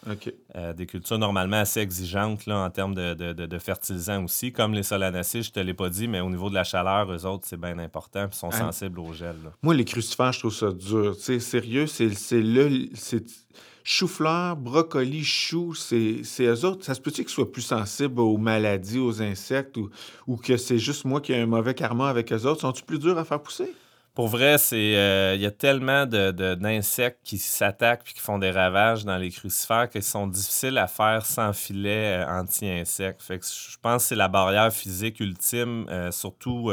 OK. 0.09 0.33
des 0.75 0.85
cultures 0.85 1.17
normalement 1.17 1.57
assez 1.57 1.79
exigeantes 1.79 2.45
là, 2.45 2.59
en 2.59 2.69
termes 2.69 2.95
de, 2.95 3.13
de, 3.13 3.59
fertilisants 3.59 4.23
aussi, 4.23 4.51
comme 4.51 4.73
les 4.73 4.83
solanacées, 4.83 5.41
je 5.41 5.51
te 5.51 5.59
l'ai 5.59 5.73
pas 5.73 5.89
dit, 5.89 6.07
mais 6.07 6.19
au 6.19 6.29
niveau 6.29 6.49
de 6.49 6.55
la 6.55 6.63
chaleur, 6.63 7.11
eux 7.11 7.25
autres, 7.25 7.45
c'est 7.47 7.59
bien 7.59 7.77
important, 7.79 8.27
puis 8.27 8.37
sont 8.37 8.47
hein? 8.47 8.71
sensibles 8.71 8.99
au 8.99 9.13
gel. 9.13 9.35
Moi, 9.61 9.73
les 9.73 9.85
crucifères, 9.85 10.31
je 10.31 10.39
trouve 10.39 10.53
ça 10.53 10.71
dur. 10.71 11.15
sais, 11.15 11.39
sérieux, 11.39 11.87
c'est 11.87 12.09
le 12.31 12.89
chou-fleur, 13.87 14.57
brocoli, 14.57 15.23
chou, 15.23 15.73
c'est 15.73 16.21
eux 16.41 16.65
autres. 16.65 16.83
Ça 16.83 16.93
se 16.93 16.99
peut-il 16.99 17.23
qu'ils 17.23 17.29
soient 17.29 17.51
plus 17.51 17.61
sensibles 17.61 18.19
aux 18.19 18.37
maladies, 18.37 18.99
aux 18.99 19.21
insectes, 19.21 19.77
ou, 19.77 19.89
ou 20.27 20.35
que 20.35 20.57
c'est 20.57 20.77
juste 20.77 21.05
moi 21.05 21.21
qui 21.21 21.31
ai 21.31 21.41
un 21.41 21.45
mauvais 21.45 21.73
karma 21.73 22.09
avec 22.09 22.33
eux 22.33 22.45
autres? 22.45 22.61
Sont-ils 22.61 22.83
plus 22.83 22.99
durs 22.99 23.17
à 23.17 23.23
faire 23.23 23.41
pousser? 23.41 23.73
Pour 24.17 24.29
vrai, 24.29 24.57
c'est 24.57 24.95
euh, 24.95 25.35
il 25.35 25.41
y 25.41 25.45
a 25.45 25.51
tellement 25.51 26.07
d'insectes 26.07 27.19
de, 27.23 27.29
qui 27.29 27.37
s'attaquent 27.37 28.01
et 28.09 28.13
qui 28.13 28.19
font 28.19 28.39
des 28.39 28.49
ravages 28.49 29.05
dans 29.05 29.15
les 29.15 29.29
crucifères 29.29 29.91
qu'ils 29.91 30.01
sont 30.01 30.25
difficiles 30.25 30.79
à 30.79 30.87
faire 30.87 31.23
sans 31.23 31.53
filet 31.53 32.23
euh, 32.23 32.27
anti-insectes. 32.27 33.21
Fait 33.21 33.37
que 33.37 33.45
je 33.45 33.77
pense 33.79 34.01
que 34.01 34.07
c'est 34.09 34.15
la 34.15 34.27
barrière 34.27 34.73
physique 34.73 35.19
ultime, 35.19 35.85
euh, 35.91 36.09
surtout 36.09 36.71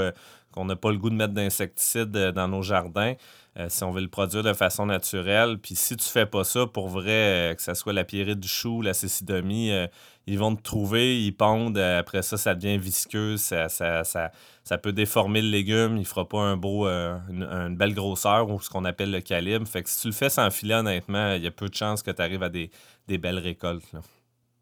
qu'on 0.53 0.65
n'a 0.65 0.75
pas 0.75 0.91
le 0.91 0.97
goût 0.97 1.11
de 1.11 1.17
mettre 1.17 1.35
d'insecticides 1.35 2.13
dans 2.13 2.49
nos 2.49 2.63
jardins. 2.63 3.13
Euh, 3.57 3.69
si 3.69 3.85
on 3.85 3.93
veut 3.93 4.01
le 4.01 4.09
produire 4.09 4.43
de 4.43 4.53
façon 4.53 4.87
naturelle. 4.87 5.59
Puis 5.59 5.77
si 5.77 5.97
tu 5.97 6.09
fais 6.09 6.27
pas 6.27 6.43
ça, 6.43 6.67
pour 6.67 6.89
vrai, 6.89 7.53
euh, 7.53 7.55
que 7.55 7.63
ce 7.63 7.75
soit 7.75 7.93
la 7.93 8.03
pierrite 8.03 8.41
du 8.41 8.49
chou, 8.49 8.83
la 8.83 8.95
cécidomie, 8.95 9.71
euh, 9.71 9.87
ils 10.27 10.39
vont 10.39 10.57
te 10.57 10.63
trouver, 10.63 11.23
ils 11.23 11.33
pondent. 11.33 11.79
après 11.79 12.23
ça, 12.23 12.37
ça 12.37 12.57
devient 12.57 12.79
visqueux, 12.79 13.37
ça, 13.37 13.69
ça, 13.69 14.79
peut 14.83 14.93
déformer 14.93 15.41
le 15.41 15.51
légume. 15.51 15.99
Il 15.99 16.07
fera 16.07 16.29
pas 16.29 16.41
un 16.41 16.57
beau, 16.57 16.87
une, 16.87 17.77
belle 17.77 17.95
grosseur 17.95 18.51
ou 18.51 18.61
ce 18.61 18.71
qu'on 18.71 18.85
appelle 18.85 19.13
le 19.13 19.21
calibre. 19.21 19.69
Fait 19.69 19.83
que 19.83 19.91
si 19.91 20.01
tu 20.01 20.09
le 20.09 20.15
fais 20.15 20.31
sans 20.31 20.51
filet, 20.51 20.75
honnêtement, 20.75 21.35
il 21.35 21.43
y 21.43 21.47
a 21.47 21.51
peu 21.53 21.69
de 21.69 21.75
chances 21.75 22.03
que 22.03 22.11
tu 22.11 22.23
arrives 22.23 22.43
à 22.43 22.49
des, 22.49 22.71
belles 23.07 23.39
récoltes. 23.39 23.85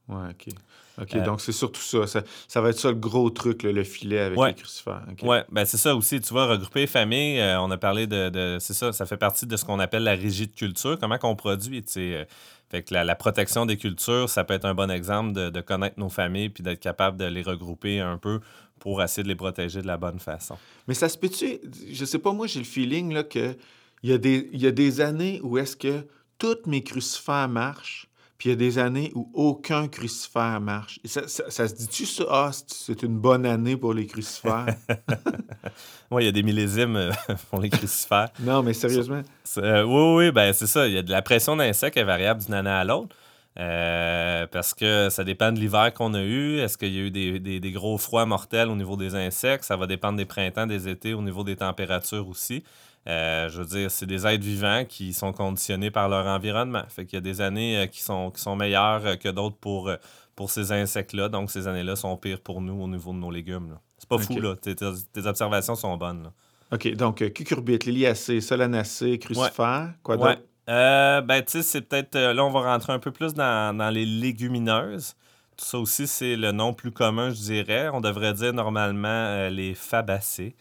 Ouais, 0.08 0.30
OK. 0.30 0.54
OK, 1.00 1.14
euh, 1.14 1.25
donc 1.25 1.40
c'est 1.40 1.52
surtout 1.52 1.80
ça. 1.80 2.22
ça. 2.49 2.61
va 2.61 2.70
être 2.70 2.78
ça 2.78 2.88
le 2.88 2.96
gros 2.96 3.30
truc, 3.30 3.62
le 3.62 3.84
filet 3.84 4.20
avec 4.20 4.38
les 4.38 4.54
crucifères. 4.54 5.02
Oui, 5.22 5.38
ben 5.50 5.64
c'est 5.64 5.78
ça 5.78 5.96
aussi. 5.96 6.20
Tu 6.20 6.32
vois, 6.32 6.46
regrouper 6.46 6.80
les 6.80 6.87
familles, 6.87 7.40
euh, 7.40 7.61
on 7.61 7.70
a 7.70 7.78
parlé 7.78 8.06
de. 8.06 8.58
c'est 8.61 8.75
ça, 8.75 8.92
ça 8.92 9.06
fait 9.06 9.16
partie 9.16 9.46
de 9.46 9.56
ce 9.56 9.64
qu'on 9.64 9.78
appelle 9.78 10.04
la 10.04 10.14
régie 10.14 10.46
de 10.46 10.54
culture. 10.54 10.99
Comment 10.99 11.18
qu'on 11.18 11.37
produit, 11.37 11.82
tu 11.82 11.92
sais. 11.92 12.14
Euh, 12.14 12.25
fait 12.70 12.82
que 12.82 12.94
la, 12.94 13.14
protection 13.14 13.66
des 13.66 13.76
cultures, 13.76 14.30
ça 14.30 14.44
peut 14.44 14.54
être 14.54 14.64
un 14.64 14.72
bon 14.72 14.90
exemple 14.90 15.32
de, 15.34 15.61
connaître 15.61 16.00
nos 16.00 16.08
familles 16.08 16.49
puis 16.49 16.62
d'être 16.62 16.80
capable 16.80 17.18
de 17.18 17.26
les 17.26 17.42
regrouper 17.42 18.00
un 18.00 18.16
peu 18.16 18.40
pour 18.78 19.02
essayer 19.02 19.22
de 19.22 19.28
les 19.28 19.34
protéger 19.34 19.82
de 19.82 19.87
la 19.87 19.99
bonne 19.99 20.18
façon. 20.18 20.56
Mais 20.88 20.94
ça 20.94 21.11
se 21.11 21.18
peut-tu, 21.18 21.61
je 21.92 22.04
sais 22.06 22.18
pas, 22.18 22.32
moi 22.32 22.46
j'ai 22.46 22.61
le 22.61 22.64
feeling 22.64 23.12
là, 23.12 23.25
que 23.25 23.54
il 24.02 24.11
y, 24.11 24.14
a 24.14 24.18
des, 24.18 24.49
il 24.54 24.61
y 24.61 24.66
a 24.66 24.72
des 24.72 25.02
années 25.02 25.38
où 25.42 25.58
est-ce 25.58 25.76
que 25.76 26.06
toutes 26.38 26.66
mes 26.66 26.82
crucifères 26.82 27.49
marchent, 27.49 28.08
puis 28.42 28.50
il 28.50 28.54
y 28.54 28.56
a 28.56 28.58
des 28.58 28.78
années 28.80 29.12
où 29.14 29.30
aucun 29.34 29.87
crucifère 29.87 30.61
marche. 30.61 30.99
ça, 31.04 31.28
se 31.28 31.75
dit-tu 31.76 32.06
ça? 32.06 32.25
Ah, 32.28 32.50
c'est 32.66 33.04
une 33.04 33.16
bonne 33.16 33.46
année 33.46 33.76
pour 33.76 33.94
les 33.94 34.04
crucifères. 34.08 34.66
oui, 36.11 36.25
il 36.25 36.26
y 36.26 36.28
a 36.28 36.32
des 36.32 36.42
millésimes 36.42 36.96
euh, 36.96 37.12
pour 37.49 37.61
les 37.61 37.70
crucifères. 37.70 38.30
non, 38.40 38.64
mais 38.64 38.72
sérieusement. 38.72 39.22
Euh, 39.58 39.84
oui, 39.84 40.16
oui, 40.16 40.32
ben 40.32 40.52
c'est 40.52 40.66
ça. 40.66 40.88
Il 40.88 40.94
y 40.94 40.99
a 40.99 41.02
de 41.02 41.11
la 41.12 41.22
pression 41.22 41.54
d'insectes 41.54 41.96
est 41.96 42.02
variable 42.02 42.42
d'une 42.42 42.54
année 42.54 42.68
à 42.68 42.82
l'autre. 42.82 43.14
Euh, 43.61 44.49
parce 44.49 44.75
que 44.75 45.08
ça 45.08 45.22
dépend 45.22 45.52
de 45.52 45.61
l'hiver 45.61 45.94
qu'on 45.94 46.12
a 46.14 46.22
eu. 46.22 46.58
Est-ce 46.58 46.76
qu'il 46.76 46.92
y 46.92 46.99
a 46.99 47.02
eu 47.02 47.11
des, 47.12 47.70
gros 47.70 47.96
froids 47.96 48.26
mortels 48.26 48.70
au 48.70 48.75
niveau 48.75 48.96
des 48.96 49.14
insectes? 49.14 49.62
Ça 49.62 49.76
va 49.76 49.87
dépendre 49.87 50.16
des 50.16 50.25
printemps, 50.25 50.66
des 50.66 50.88
étés, 50.88 51.14
au 51.14 51.22
niveau 51.22 51.44
des 51.44 51.54
températures 51.54 52.26
aussi. 52.26 52.64
Euh, 53.09 53.49
je 53.49 53.59
veux 53.59 53.66
dire, 53.66 53.90
c'est 53.90 54.06
des 54.06 54.26
êtres 54.26 54.44
vivants 54.44 54.85
qui 54.88 55.12
sont 55.12 55.32
conditionnés 55.32 55.90
par 55.90 56.09
leur 56.09 56.26
environnement. 56.26 56.85
Fait 56.88 57.04
qu'il 57.04 57.16
y 57.16 57.18
a 57.18 57.21
des 57.21 57.40
années 57.40 57.78
euh, 57.78 57.87
qui, 57.87 58.00
sont, 58.00 58.30
qui 58.30 58.40
sont 58.40 58.54
meilleures 58.54 59.18
que 59.18 59.28
d'autres 59.28 59.56
pour, 59.56 59.90
pour 60.37 60.50
ces 60.50 60.73
insectes-là. 60.73 61.28
Donc, 61.28 61.50
ces 61.50 61.66
années-là 61.66 61.97
sont 61.97 62.16
pires 62.16 62.40
pour 62.40 62.61
nous 62.61 62.80
au 62.80 62.88
niveau 62.88 63.12
de 63.12 63.18
nos 63.18 63.30
légumes. 63.30 63.76
C'est 63.99 64.09
pas 64.09 64.18
fou, 64.18 64.40
là. 64.40 64.54
Tes, 64.56 65.26
observations 65.26 65.75
sont 65.75 65.97
bonnes. 65.97 66.30
OK. 66.71 66.94
Donc, 66.94 67.16
cucurbite, 67.32 67.85
liliacée, 67.85 68.40
solanacée, 68.40 69.18
crucifère, 69.18 69.94
quoi 70.02 70.16
d'autre? 70.16 70.42
ben, 70.66 71.42
tu 71.44 71.52
sais, 71.52 71.62
c'est 71.62 71.80
peut-être. 71.82 72.16
là, 72.16 72.44
on 72.44 72.50
va 72.50 72.73
rentrer 72.73 72.92
un 72.92 72.99
peu 72.99 73.11
plus 73.11 73.35
dans, 73.35 73.76
dans 73.76 73.90
les 73.90 74.06
légumineuses. 74.06 75.16
Ça 75.56 75.78
aussi, 75.78 76.06
c'est 76.06 76.37
le 76.37 76.52
nom 76.52 76.73
plus 76.73 76.90
commun, 76.90 77.30
je 77.30 77.40
dirais. 77.40 77.88
On 77.92 78.00
devrait 78.00 78.35
dire 78.35 78.52
normalement 78.52 79.09
euh, 79.09 79.50
les 79.50 79.75
fabacées. 79.75 80.54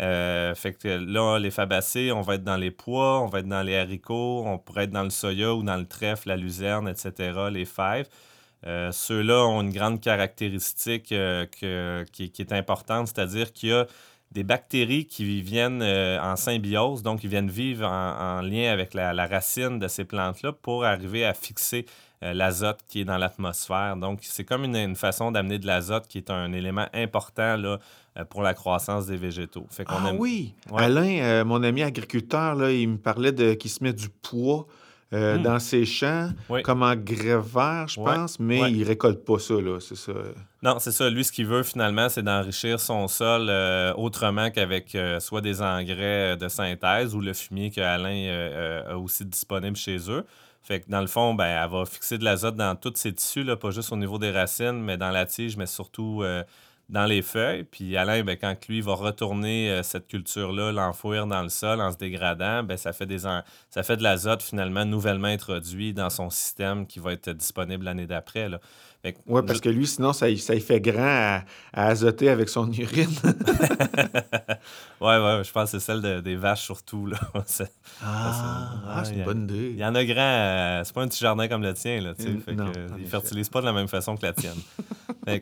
Euh, 0.00 0.54
fait 0.54 0.74
que 0.74 0.88
là, 0.88 1.38
les 1.38 1.50
fabacées, 1.50 2.12
on 2.12 2.20
va 2.20 2.36
être 2.36 2.44
dans 2.44 2.56
les 2.56 2.70
pois, 2.70 3.20
on 3.20 3.26
va 3.26 3.40
être 3.40 3.48
dans 3.48 3.62
les 3.62 3.76
haricots, 3.76 4.44
on 4.46 4.58
pourrait 4.58 4.84
être 4.84 4.92
dans 4.92 5.02
le 5.02 5.10
soya 5.10 5.54
ou 5.54 5.62
dans 5.62 5.76
le 5.76 5.86
trèfle, 5.86 6.28
la 6.28 6.36
luzerne, 6.36 6.88
etc., 6.88 7.48
les 7.50 7.64
fèves. 7.64 8.08
Euh, 8.66 8.92
ceux-là 8.92 9.46
ont 9.46 9.60
une 9.62 9.72
grande 9.72 10.00
caractéristique 10.00 11.06
qui, 11.06 11.66
est 11.66 12.52
importante, 12.52 13.08
c'est-à-dire 13.08 13.52
qu'il 13.52 13.70
y 13.70 13.72
a 13.72 13.86
des 14.30 14.44
bactéries 14.44 15.06
qui 15.06 15.40
viennent 15.40 15.82
en 15.82 16.36
symbiose, 16.36 17.02
donc 17.02 17.24
ils 17.24 17.30
viennent 17.30 17.50
vivre 17.50 17.86
en, 17.86 18.40
lien 18.42 18.70
avec 18.72 18.94
la, 18.94 19.26
racine 19.26 19.78
de 19.78 19.88
ces 19.88 20.04
plantes-là 20.04 20.52
pour 20.52 20.84
arriver 20.84 21.24
à 21.24 21.34
fixer 21.34 21.86
euh, 22.24 22.32
l'azote 22.32 22.80
qui 22.88 23.02
est 23.02 23.04
dans 23.04 23.16
l'atmosphère. 23.16 23.96
Donc, 23.96 24.20
c'est 24.22 24.42
comme 24.42 24.64
une, 24.64 24.96
façon 24.96 25.30
d'amener 25.30 25.60
de 25.60 25.68
l'azote 25.68 26.08
qui 26.08 26.18
est 26.18 26.30
un 26.30 26.52
élément 26.52 26.86
important 26.92 27.56
là, 27.56 27.78
euh, 28.16 28.24
pour 28.24 28.42
la 28.42 28.54
croissance 28.54 29.06
des 29.06 29.16
végétaux. 29.16 29.66
Fait 29.70 29.84
ah 29.86 30.12
oui! 30.18 30.52
Alain, 30.74 31.20
euh, 31.20 31.44
mon 31.44 31.62
ami 31.62 31.84
agriculteur, 31.84 32.56
là, 32.56 32.72
il 32.72 32.88
me 32.88 32.96
parlait 32.96 33.30
de 33.30 33.54
qu'il 33.54 33.70
se 33.70 33.84
met 33.84 33.92
du 33.92 34.08
poids 34.08 34.66
hmm. 35.12 35.42
dans 35.42 35.60
ses 35.60 35.84
champs, 35.84 36.30
comme 36.64 36.82
en 36.82 36.96
grèvert, 36.96 37.86
je 37.86 38.02
pense, 38.02 38.40
mais 38.40 38.68
il 38.72 38.82
récolte 38.82 39.24
pas 39.24 39.38
ça, 39.38 39.54
là, 39.54 39.78
c'est 39.78 39.96
ça. 39.96 40.12
Non, 40.60 40.80
c'est 40.80 40.90
ça. 40.90 41.08
Lui, 41.08 41.22
ce 41.22 41.30
qu'il 41.30 41.46
veut 41.46 41.62
finalement, 41.62 42.08
c'est 42.08 42.24
d'enrichir 42.24 42.80
son 42.80 43.06
sol 43.06 43.48
autrement 43.96 44.50
qu'avec 44.50 44.98
soit 45.20 45.40
des 45.40 45.62
engrais 45.62 46.36
de 46.36 46.48
synthèse 46.48 47.14
ou 47.14 47.20
le 47.20 47.32
fumier 47.32 47.70
que 47.70 47.80
Alain 47.80 48.82
a 48.88 48.96
aussi 48.96 49.24
disponible 49.24 49.76
chez 49.76 49.98
eux. 50.10 50.24
Fait 50.68 50.80
que 50.80 50.90
dans 50.90 51.00
le 51.00 51.06
fond, 51.06 51.32
ben, 51.32 51.46
elle 51.46 51.70
va 51.70 51.86
fixer 51.86 52.18
de 52.18 52.24
l'azote 52.24 52.56
dans 52.56 52.76
tous 52.76 52.92
ses 52.96 53.14
tissus, 53.14 53.42
là, 53.42 53.56
pas 53.56 53.70
juste 53.70 53.90
au 53.90 53.96
niveau 53.96 54.18
des 54.18 54.30
racines, 54.30 54.82
mais 54.82 54.98
dans 54.98 55.08
la 55.10 55.24
tige, 55.24 55.56
mais 55.56 55.64
surtout 55.64 56.20
euh, 56.22 56.44
dans 56.90 57.06
les 57.06 57.22
feuilles. 57.22 57.64
Puis 57.64 57.96
Alain, 57.96 58.22
ben, 58.22 58.36
quand 58.36 58.54
lui 58.68 58.82
va 58.82 58.92
retourner 58.92 59.70
euh, 59.70 59.82
cette 59.82 60.08
culture-là, 60.08 60.70
l'enfouir 60.72 61.26
dans 61.26 61.40
le 61.40 61.48
sol 61.48 61.80
en 61.80 61.90
se 61.90 61.96
dégradant, 61.96 62.64
ben, 62.64 62.76
ça, 62.76 62.92
fait 62.92 63.06
des 63.06 63.20
ça 63.20 63.42
fait 63.82 63.96
de 63.96 64.02
l'azote 64.02 64.42
finalement 64.42 64.84
nouvellement 64.84 65.28
introduit 65.28 65.94
dans 65.94 66.10
son 66.10 66.28
système 66.28 66.86
qui 66.86 66.98
va 66.98 67.14
être 67.14 67.30
disponible 67.30 67.86
l'année 67.86 68.06
d'après. 68.06 68.50
Oui, 69.04 69.42
parce 69.46 69.60
que 69.60 69.68
lui, 69.68 69.86
sinon, 69.86 70.12
ça, 70.12 70.26
ça 70.36 70.54
lui 70.54 70.60
fait 70.60 70.80
grand 70.80 71.02
à, 71.04 71.44
azoter 71.72 72.28
avec 72.28 72.48
son 72.48 72.70
urine. 72.72 73.08
oui, 75.00 75.16
ouais, 75.16 75.42
je 75.44 75.52
pense 75.52 75.70
que 75.70 75.78
c'est 75.78 75.80
celle 75.80 76.22
des 76.22 76.36
vaches 76.36 76.64
surtout. 76.64 77.06
Là. 77.06 77.16
ah, 78.02 78.74
ah 78.86 79.04
c'est 79.04 79.14
une 79.14 79.24
bonne 79.24 79.44
idée. 79.44 79.70
Il 79.70 79.78
y 79.78 79.84
en 79.84 79.94
a 79.94 80.04
grand. 80.04 80.20
Euh, 80.20 80.82
c'est 80.84 80.94
pas 80.94 81.02
un 81.02 81.08
petit 81.08 81.20
jardin 81.20 81.46
comme 81.46 81.62
le 81.62 81.74
tien. 81.74 82.00
Là, 82.00 82.14
fait 82.16 82.54
non, 82.54 82.72
il 82.96 83.04
ne 83.04 83.08
fertilise 83.08 83.48
pas 83.48 83.60
de 83.60 83.66
la 83.66 83.72
même 83.72 83.88
façon 83.88 84.16
que 84.16 84.26
la 84.26 84.32
tienne. 84.32 84.58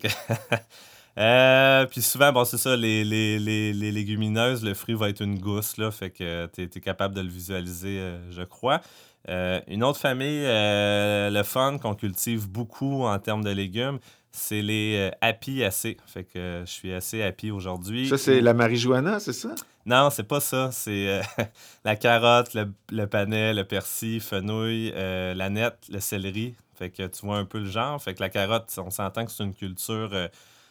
Euh, 1.19 1.87
puis 1.87 2.03
souvent, 2.03 2.31
bon, 2.31 2.45
c'est 2.45 2.59
ça, 2.59 2.77
les, 2.77 3.03
les, 3.03 3.39
les, 3.39 3.91
légumineuses, 3.91 4.63
le 4.63 4.75
fruit 4.75 4.95
va 4.95 5.09
être 5.09 5.23
une 5.23 5.39
gousse, 5.39 5.79
là, 5.79 5.91
fait 5.91 6.11
que 6.11 6.47
tu 6.53 6.63
es, 6.63 6.81
capable 6.81 7.15
de 7.15 7.23
le 7.23 7.29
visualiser, 7.29 7.99
euh, 7.99 8.31
je 8.31 8.43
crois. 8.43 8.83
Euh, 9.29 9.61
une 9.67 9.83
autre 9.83 9.99
famille, 9.99 10.45
euh, 10.45 11.31
le 11.31 11.43
fun 11.43 11.79
qu'on 11.79 11.95
cultive 11.95 12.49
beaucoup 12.49 13.05
en 13.05 13.19
termes 13.19 13.43
de 13.43 13.51
légumes, 13.51 13.99
c'est 14.31 14.63
les 14.63 14.97
euh, 14.97 15.17
apiacées. 15.21 15.97
Fait 16.07 16.25
que 16.25 16.63
je 16.65 16.71
suis 16.71 16.93
assez 16.93 17.23
happy 17.23 17.51
aujourd'hui. 17.51 18.09
Ça, 18.09 18.19
c'est 18.19 18.41
la 18.41 18.55
marijuana, 18.55 19.19
c'est 19.19 19.33
ça? 19.33 19.55
Non, 19.85 20.11
c'est 20.11 20.25
pas 20.25 20.41
ça. 20.41 20.71
C'est 20.73 21.21
la 21.85 21.97
carotte, 21.97 22.55
le, 22.55 22.73
le, 22.91 23.07
panais, 23.07 23.55
le 23.55 23.65
persil, 23.65 24.21
fenouil, 24.21 24.93
la 24.93 25.51
nette, 25.51 25.79
le 25.91 26.01
céleri. 26.01 26.55
Fait 26.75 26.91
que 26.91 27.07
tu 27.07 27.25
vois 27.25 27.39
un 27.39 27.45
peu 27.45 27.59
le 27.59 27.71
genre. 27.71 28.01
Fait 28.03 28.15
que 28.15 28.21
la 28.21 28.29
carotte, 28.29 28.73
on 28.79 28.91
s'entend 28.91 29.25
que 29.25 29.33
c'est 29.33 29.45
une 29.45 29.55
culture 29.55 30.11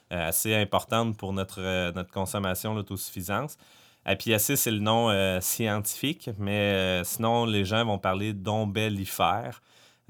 assez 0.10 0.54
importante 0.54 1.18
pour 1.18 1.34
notre, 1.34 1.92
notre 1.92 2.12
consommation, 2.12 2.74
l'autosuffisance. 2.76 3.58
Apiacée, 4.06 4.56
c'est 4.56 4.70
le 4.70 4.80
nom 4.80 5.10
euh, 5.10 5.42
scientifique, 5.42 6.30
mais 6.38 6.74
euh, 6.74 7.04
sinon, 7.04 7.46
les 7.46 7.66
gens 7.66 7.84
vont 7.84 7.98
parler 7.98 8.34
d'ombellifère. 8.34 9.62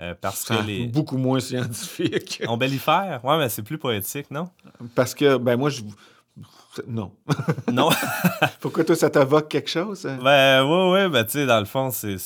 Euh, 0.02 0.14
parce 0.20 0.44
que 0.44 0.54
les... 0.66 0.88
Beaucoup 0.88 1.18
moins 1.18 1.40
scientifique. 1.40 2.44
Ombellifère? 2.50 3.24
Ouais, 3.24 3.38
mais 3.38 3.48
c'est 3.48 3.64
plus 3.64 3.78
poétique, 3.78 4.30
non? 4.30 4.50
Parce 4.94 5.16
que, 5.16 5.38
ben 5.38 5.56
moi, 5.56 5.70
je. 5.70 5.84
Non. 6.86 7.14
non. 7.72 7.90
Pourquoi 8.60 8.84
toi, 8.84 8.98
ça 8.98 9.10
t'évoque 9.10 9.48
quelque 9.48 9.70
chose? 9.70 10.06
Hein? 10.06 10.20
Ben, 10.22 10.66
oui, 10.66 10.92
oui, 10.92 11.10
ben, 11.10 11.24
tu 11.24 11.32
sais, 11.32 11.46
dans 11.46 11.60
le 11.60 11.66
fond, 11.66 11.90
c'est 11.92 12.18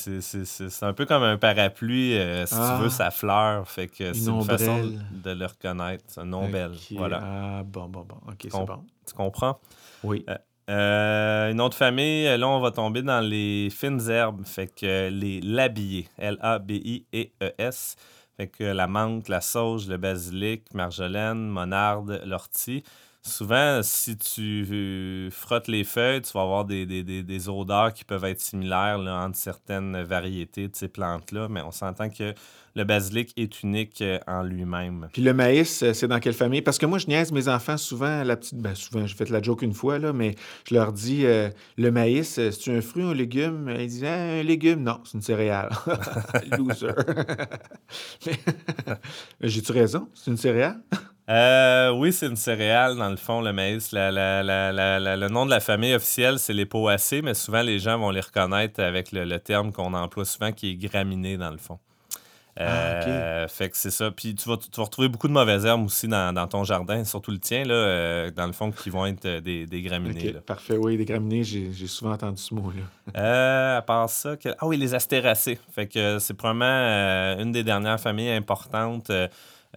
un 0.82 0.94
peu 0.94 1.06
comme 1.06 1.22
un 1.22 1.38
parapluie. 1.38 2.18
si 2.48 2.56
tu 2.56 2.62
veux, 2.62 2.88
ah. 2.88 2.90
sa 2.90 3.12
fleur. 3.12 3.70
Fait 3.70 3.86
que 3.86 4.12
c'est 4.14 4.32
une 4.32 4.44
façon 4.44 4.92
de 5.12 5.30
le 5.30 5.46
reconnaître. 5.46 6.06
C'est 6.08 6.22
un 6.22 6.34
ombelle. 6.34 6.72
Voilà. 6.94 7.22
Ah, 7.24 7.64
bon, 7.64 7.88
bon, 7.88 8.04
bon. 8.10 8.18
OK, 8.28 8.48
c'est 8.50 8.66
bon. 8.66 8.84
Tu 9.06 9.14
comprends? 9.14 9.60
Oui. 10.04 10.26
Euh, 10.30 10.36
une 10.70 11.62
autre 11.62 11.76
famille, 11.76 12.26
là, 12.26 12.48
on 12.48 12.60
va 12.60 12.72
tomber 12.72 13.02
dans 13.02 13.22
les 13.22 13.70
fines 13.72 14.10
herbes. 14.10 14.46
Fait 14.46 14.68
que 14.68 15.10
les 15.10 15.42
labiers, 15.42 16.08
L-A-B-I-E-E-S. 16.18 17.96
Fait 18.38 18.48
que 18.48 18.64
la 18.64 18.88
menthe, 18.88 19.28
la 19.28 19.42
sauge, 19.42 19.88
le 19.88 19.98
basilic, 19.98 20.74
marjolaine, 20.74 21.48
monarde, 21.48 22.22
l'ortie 22.26 22.84
souvent, 23.22 23.82
si 23.84 24.18
tu 24.18 25.30
frottes 25.32 25.68
les 25.68 25.84
feuilles, 25.84 26.22
tu 26.22 26.32
vas 26.34 26.42
avoir 26.42 26.66
des, 26.66 27.50
odeurs 27.50 27.94
qui 27.94 28.04
peuvent 28.04 28.26
être 28.26 28.42
similaires 28.42 29.00
entre 29.00 29.38
certaines 29.38 30.02
variétés 30.04 30.68
de 30.68 30.76
ces 30.76 30.88
plantes-là, 30.88 31.48
mais 31.50 31.62
on 31.62 31.72
s'entend 31.72 32.10
que 32.10 32.34
le 32.76 32.84
basilic 32.84 33.34
est 33.36 33.64
unique 33.64 34.02
euh, 34.02 34.20
en 34.28 34.44
lui-même. 34.44 35.10
Puis 35.12 35.22
le 35.22 35.34
maïs, 35.34 35.84
euh, 35.84 35.94
c'est 35.94 36.08
dans 36.08 36.20
quelle 36.20 36.34
famille? 36.34 36.62
Parce 36.62 36.78
que 36.78 36.86
moi, 36.86 36.98
je 36.98 37.08
niaise 37.08 37.32
mes 37.32 37.48
enfants 37.48 37.78
souvent, 37.78 38.24
la 38.24 38.38
petite. 38.38 38.58
Ben, 38.60 38.76
souvent, 38.76 39.06
j'ai 39.06 39.16
fait 39.16 39.30
la 39.30 39.42
joke 39.42 39.64
une 39.64 39.74
fois, 39.74 40.00
là, 40.00 40.14
mais 40.14 40.36
je 40.68 40.76
leur 40.76 40.94
dis 40.94 41.26
euh, 41.26 41.50
le 41.78 41.92
maïs, 41.92 42.40
c'est 42.52 42.72
un 42.72 42.82
fruit 42.82 43.04
ou 43.04 43.08
un 43.08 43.14
légume? 43.14 43.74
Ils 43.78 43.88
disent 43.88 44.06
ah, 44.06 44.14
un 44.14 44.44
légume. 44.44 44.84
Non, 44.84 45.00
c'est 45.04 45.16
une 45.16 45.22
céréale. 45.22 45.70
Loser. 46.58 46.94
J'ai-tu 49.42 49.72
raison? 49.72 50.08
C'est 50.14 50.32
une 50.32 50.38
céréale? 50.38 50.80
Euh, 51.30 51.92
oui, 51.92 52.12
c'est 52.12 52.26
une 52.26 52.36
céréale, 52.36 52.96
dans 52.96 53.10
le 53.10 53.16
fond, 53.16 53.42
le 53.42 53.54
maïs. 53.54 53.92
le 53.94 55.28
nom 55.28 55.46
de 55.46 55.52
la 55.52 55.60
famille 55.60 55.94
officielle, 55.94 56.40
c'est 56.40 56.54
les 56.54 56.66
poacées, 56.66 57.22
mais 57.22 57.36
souvent, 57.36 57.62
les 57.62 57.78
gens 57.78 58.00
vont 58.00 58.10
les 58.10 58.22
reconnaître 58.22 58.82
avec 58.82 59.12
le, 59.12 59.38
terme 59.38 59.72
qu'on 59.72 59.94
emploie 59.94 60.26
souvent, 60.26 60.52
qui 60.52 60.72
est 60.72 60.76
graminé, 60.76 61.38
dans 61.38 61.52
le 61.52 61.58
fond. 61.58 61.78
Euh, 62.60 63.46
ah, 63.46 63.48
Fait 63.48 63.70
que 63.70 63.78
c'est 63.78 63.92
ça. 63.92 64.12
Puis 64.12 64.36
tu 64.36 64.50
vas, 64.50 64.58
retrouver 64.78 65.08
beaucoup 65.08 65.28
de 65.28 65.34
mauvaises 65.34 65.66
herbes 65.66 65.86
aussi 65.86 66.08
dans, 66.08 66.48
ton 66.48 66.64
jardin, 66.64 67.06
surtout 67.06 67.32
le 67.32 67.38
tien, 67.38 67.64
là, 67.64 67.74
euh, 67.74 68.32
dans 68.32 68.48
le 68.48 68.52
fond, 68.52 68.72
qui 68.72 68.90
vont 68.90 69.06
être 69.06 69.26
euh, 69.26 69.40
des, 69.40 69.66
des 69.66 69.82
graminées. 69.82 70.34
Parfait, 70.46 70.76
oui, 70.76 70.98
des 70.98 71.06
graminées, 71.06 71.44
j'ai 71.44 71.88
souvent 71.88 72.14
entendu 72.14 72.42
ce 72.42 72.54
mot-là. 72.56 72.84
Euh, 73.18 73.80
à 73.80 73.82
part 73.82 74.08
ça, 74.08 74.36
ah 74.60 74.68
oui, 74.68 74.78
les 74.78 74.94
astéracées. 74.94 75.58
Fait 75.74 75.88
que 75.88 76.20
c'est 76.20 76.36
probablement 76.36 77.40
une 77.40 77.52
des 77.52 77.64
dernières 77.64 78.00
familles 78.00 78.30
importantes 78.30 79.12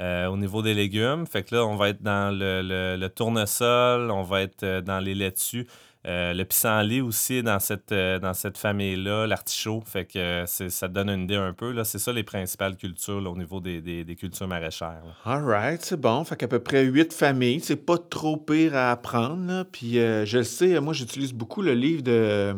euh, 0.00 0.26
au 0.26 0.36
niveau 0.36 0.62
des 0.62 0.74
légumes. 0.74 1.26
Fait 1.26 1.42
que 1.42 1.54
là, 1.54 1.66
on 1.66 1.76
va 1.76 1.90
être 1.90 2.02
dans 2.02 2.34
le, 2.36 3.06
tournesol, 3.08 4.10
on 4.10 4.22
va 4.22 4.42
être 4.42 4.62
euh, 4.62 4.80
dans 4.80 5.00
les 5.00 5.14
laitues. 5.14 5.66
Euh, 6.06 6.32
le 6.32 6.44
pissenlit 6.44 7.00
aussi 7.00 7.42
dans 7.42 7.60
cette, 7.60 7.92
dans 7.92 8.34
cette 8.34 8.58
famille-là, 8.58 9.26
l'artichaut. 9.26 9.82
Fait 9.86 10.04
que 10.04 10.44
ça 10.46 10.88
te 10.88 10.92
donne 10.92 11.10
une 11.10 11.22
idée 11.22 11.36
un 11.36 11.52
peu. 11.52 11.72
C'est 11.84 11.98
ça 11.98 12.12
les 12.12 12.22
principales 12.22 12.76
cultures 12.76 13.30
au 13.30 13.36
niveau 13.36 13.60
des, 13.60 14.16
cultures 14.18 14.48
maraîchères. 14.48 15.02
All 15.24 15.44
right, 15.44 15.82
c'est 15.82 16.00
bon. 16.00 16.24
Fait 16.24 16.36
qu'à 16.36 16.48
peu 16.48 16.58
près 16.58 16.84
huit 16.84 17.12
familles. 17.12 17.60
C'est 17.60 17.76
pas 17.76 17.98
trop 17.98 18.36
pire 18.36 18.74
à 18.74 18.92
apprendre. 18.92 19.64
Puis 19.70 19.94
je 19.94 20.38
le 20.38 20.44
sais, 20.44 20.80
moi 20.80 20.92
j'utilise 20.92 21.32
beaucoup 21.32 21.62
le 21.62 21.74
livre 21.74 22.02
de 22.02 22.54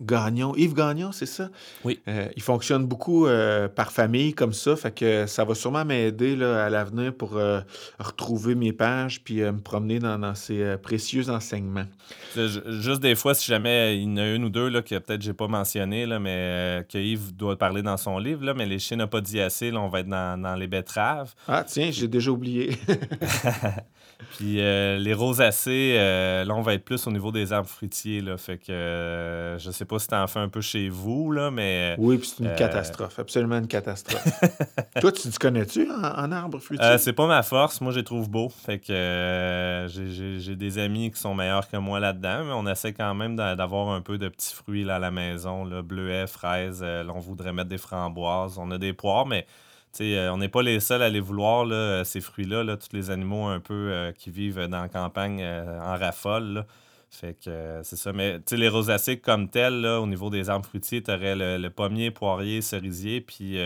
Gagnon. 0.00 0.54
Yves 0.56 0.74
Gagnon, 0.74 1.12
c'est 1.12 1.26
ça? 1.26 1.50
Oui. 1.84 2.00
il 2.06 2.42
fonctionne 2.42 2.86
beaucoup 2.86 3.26
par 3.74 3.92
famille 3.92 4.34
comme 4.34 4.52
ça. 4.52 4.76
Fait 4.76 4.94
que 4.94 5.26
ça 5.26 5.44
va 5.44 5.54
sûrement 5.54 5.84
m'aider 5.84 6.40
à 6.42 6.70
l'avenir 6.70 7.14
pour 7.14 7.36
euh, 7.36 7.60
retrouver 7.98 8.54
mes 8.54 8.72
pages 8.72 9.22
puis 9.22 9.42
euh, 9.42 9.52
me 9.52 9.60
promener 9.60 9.98
dans, 9.98 10.34
ces 10.34 10.62
euh, 10.62 10.76
précieux 10.76 11.28
enseignements. 11.30 11.86
Je, 12.34 12.60
juste 12.68 13.00
des 13.00 13.14
fois, 13.14 13.34
si 13.34 13.46
jamais 13.46 13.96
il 13.96 14.04
y 14.04 14.12
en 14.12 14.16
a 14.18 14.34
une 14.34 14.44
ou 14.44 14.50
deux 14.50 14.68
là, 14.68 14.82
que 14.82 14.98
peut-être 14.98 15.22
j'ai 15.22 15.32
pas 15.32 15.48
mentionné, 15.48 16.06
là, 16.06 16.18
mais 16.18 16.36
euh, 16.36 16.82
que 16.82 16.98
Yves 16.98 17.34
doit 17.34 17.56
parler 17.56 17.82
dans 17.82 17.96
son 17.96 18.18
livre, 18.18 18.44
là, 18.44 18.54
mais 18.54 18.66
les 18.66 18.78
Chinopodiacées, 18.78 19.70
là, 19.70 19.80
on 19.80 19.88
va 19.88 20.00
être 20.00 20.08
dans, 20.08 20.40
dans 20.40 20.54
les 20.54 20.66
betteraves. 20.66 21.34
Ah, 21.46 21.64
tiens, 21.66 21.90
j'ai 21.90 22.08
déjà 22.08 22.30
oublié. 22.30 22.70
Puis 24.36 24.60
euh, 24.60 24.98
les 24.98 25.14
rosacées, 25.14 25.94
euh, 25.96 26.44
là, 26.44 26.54
on 26.54 26.60
va 26.60 26.74
être 26.74 26.84
plus 26.84 27.06
au 27.06 27.10
niveau 27.10 27.30
des 27.30 27.52
arbres 27.52 27.68
fruitiers. 27.68 28.20
Là, 28.20 28.36
fait 28.36 28.58
que 28.58 28.72
euh, 28.72 29.58
je 29.58 29.70
sais 29.70 29.84
pas 29.84 29.98
si 29.98 30.08
tu 30.08 30.14
en 30.14 30.26
fais 30.26 30.40
un 30.40 30.48
peu 30.48 30.60
chez 30.60 30.88
vous, 30.88 31.30
là, 31.30 31.50
mais. 31.50 31.94
Oui, 31.98 32.18
puis 32.18 32.28
c'est 32.28 32.44
une 32.44 32.54
catastrophe, 32.56 33.18
absolument 33.18 33.58
une 33.58 33.68
catastrophe. 33.68 34.24
Toi, 35.00 35.12
tu 35.12 35.28
te 35.30 35.38
connais-tu 35.38 35.88
en, 35.90 36.32
arbres 36.32 36.58
fruitiers? 36.58 36.98
c'est 36.98 37.12
pas 37.12 37.26
ma 37.26 37.42
force. 37.42 37.80
Moi, 37.80 37.92
je 37.92 37.98
les 37.98 38.04
trouve 38.04 38.28
beaux. 38.28 38.48
Fait 38.48 38.78
que 38.78 39.86
j'ai 39.88 40.56
des 40.56 40.78
amis 40.78 41.10
qui 41.10 41.20
sont 41.20 41.34
meilleurs 41.34 41.68
que 41.68 41.76
moi 41.76 42.00
là-dedans, 42.00 42.44
mais 42.44 42.52
on 42.52 42.66
essaie 42.66 42.92
quand 42.92 43.14
même 43.14 43.36
d'avoir 43.36 43.90
un 43.90 44.00
peu 44.00 44.18
de 44.18 44.28
petits 44.28 44.54
fruits 44.54 44.84
là, 44.84 44.96
à 44.96 44.98
la 44.98 45.10
maison. 45.10 45.64
Là, 45.64 45.82
bleuets, 45.82 46.26
fraises. 46.26 46.82
là, 46.82 47.06
on 47.14 47.20
voudrait 47.20 47.52
mettre 47.52 47.68
des 47.68 47.78
framboises. 47.78 48.58
On 48.58 48.70
a 48.72 48.78
des 48.78 48.92
poires, 48.92 49.26
mais 49.26 49.46
on 50.00 50.38
n'est 50.38 50.48
pas 50.48 50.62
les 50.62 50.80
seuls 50.80 51.02
à 51.02 51.08
les 51.08 51.20
vouloir, 51.20 51.64
là, 51.64 52.04
ces 52.04 52.20
fruits-là. 52.20 52.64
Là, 52.64 52.76
tous 52.76 52.94
les 52.94 53.10
animaux 53.10 53.46
un 53.46 53.60
peu 53.60 53.74
euh, 53.74 54.12
qui 54.12 54.30
vivent 54.30 54.66
dans 54.66 54.82
la 54.82 54.88
campagne 54.88 55.40
euh, 55.42 55.80
en 55.80 55.96
rafale. 55.96 56.66
Fait 57.10 57.34
que 57.42 57.80
c'est 57.82 57.96
ça. 57.96 58.12
Mais 58.12 58.38
les 58.50 58.68
rosacées 58.68 59.18
comme 59.18 59.48
telles, 59.48 59.86
au 59.86 60.06
niveau 60.06 60.30
des 60.30 60.50
arbres 60.50 60.66
fruitiers, 60.66 61.02
tu 61.02 61.10
aurais 61.10 61.34
le, 61.36 61.68
pommier, 61.70 62.10
poirier, 62.10 62.60
cerisier. 62.60 63.22
Puis 63.22 63.58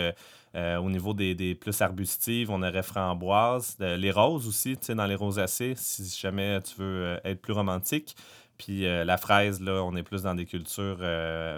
au 0.54 0.90
niveau 0.90 1.12
des, 1.12 1.56
plus 1.56 1.82
arbustives, 1.82 2.52
on 2.52 2.62
aurait 2.62 2.84
framboise. 2.84 3.76
les 3.80 4.10
roses 4.12 4.46
aussi, 4.46 4.78
dans 4.90 5.06
les 5.06 5.16
rosacées, 5.16 5.74
si 5.76 6.04
jamais 6.20 6.60
tu 6.62 6.76
veux 6.78 7.18
être 7.24 7.42
plus 7.42 7.52
romantique. 7.52 8.14
Puis 8.58 8.82
la 8.82 9.16
fraise, 9.16 9.60
là, 9.60 9.82
on 9.82 9.96
est 9.96 10.04
plus 10.04 10.22
dans 10.22 10.36
des 10.36 10.46
cultures 10.46 11.04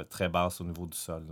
très 0.08 0.30
basses 0.30 0.62
au 0.62 0.64
niveau 0.64 0.86
du 0.86 0.96
sol. 0.96 1.24